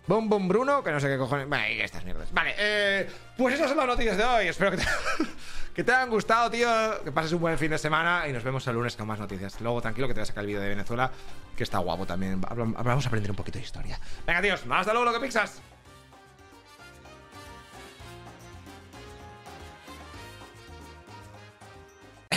Bom 0.08 0.28
Bom 0.28 0.47
Bruno, 0.47 0.84
que 0.84 0.91
no 0.91 1.00
sé 1.00 1.08
qué 1.08 1.17
cojones. 1.17 1.47
Y 1.71 1.80
estas 1.80 2.04
mierdas. 2.04 2.32
Vale, 2.34 2.56
eh, 2.58 3.10
pues 3.38 3.56
esas 3.56 3.69
son 3.69 3.78
las 3.78 3.88
noticias 3.88 4.17
de 4.17 4.24
hoy. 4.24 4.47
Espero 4.47 4.71
que 4.71 4.78
te, 4.78 4.84
que 5.76 5.84
te 5.84 5.91
hayan 5.93 6.10
gustado, 6.10 6.50
tío. 6.50 6.67
Que 7.04 7.12
pases 7.12 7.32
un 7.34 7.39
buen 7.39 7.58
fin 7.58 7.71
de 7.71 7.78
semana 7.78 8.28
y 8.28 8.34
nos 8.34 8.43
vemos 8.43 8.65
el 8.67 8.76
lunes 8.76 8.95
con 8.95 9.08
más 9.08 9.19
noticias. 9.19 9.62
Luego, 9.62 9.82
tranquilo, 9.82 10.08
que 10.08 10.13
te 10.13 10.19
voy 10.19 10.24
a 10.24 10.26
sacar 10.26 10.41
el 10.41 10.47
vídeo 10.47 10.62
de 10.62 10.69
Venezuela, 10.69 11.12
que 11.56 11.63
está 11.63 11.78
guapo 11.78 12.06
también. 12.06 12.41
Vamos 12.41 13.06
a 13.06 13.08
aprender 13.08 13.32
un 13.32 13.38
poquito 13.38 13.60
de 13.60 13.63
historia. 13.63 14.00
Venga, 14.26 14.41
tíos, 14.41 14.63
hasta 14.69 14.91
luego, 14.91 15.06
lo 15.06 15.13
que 15.13 15.26
pixas. 15.26 15.62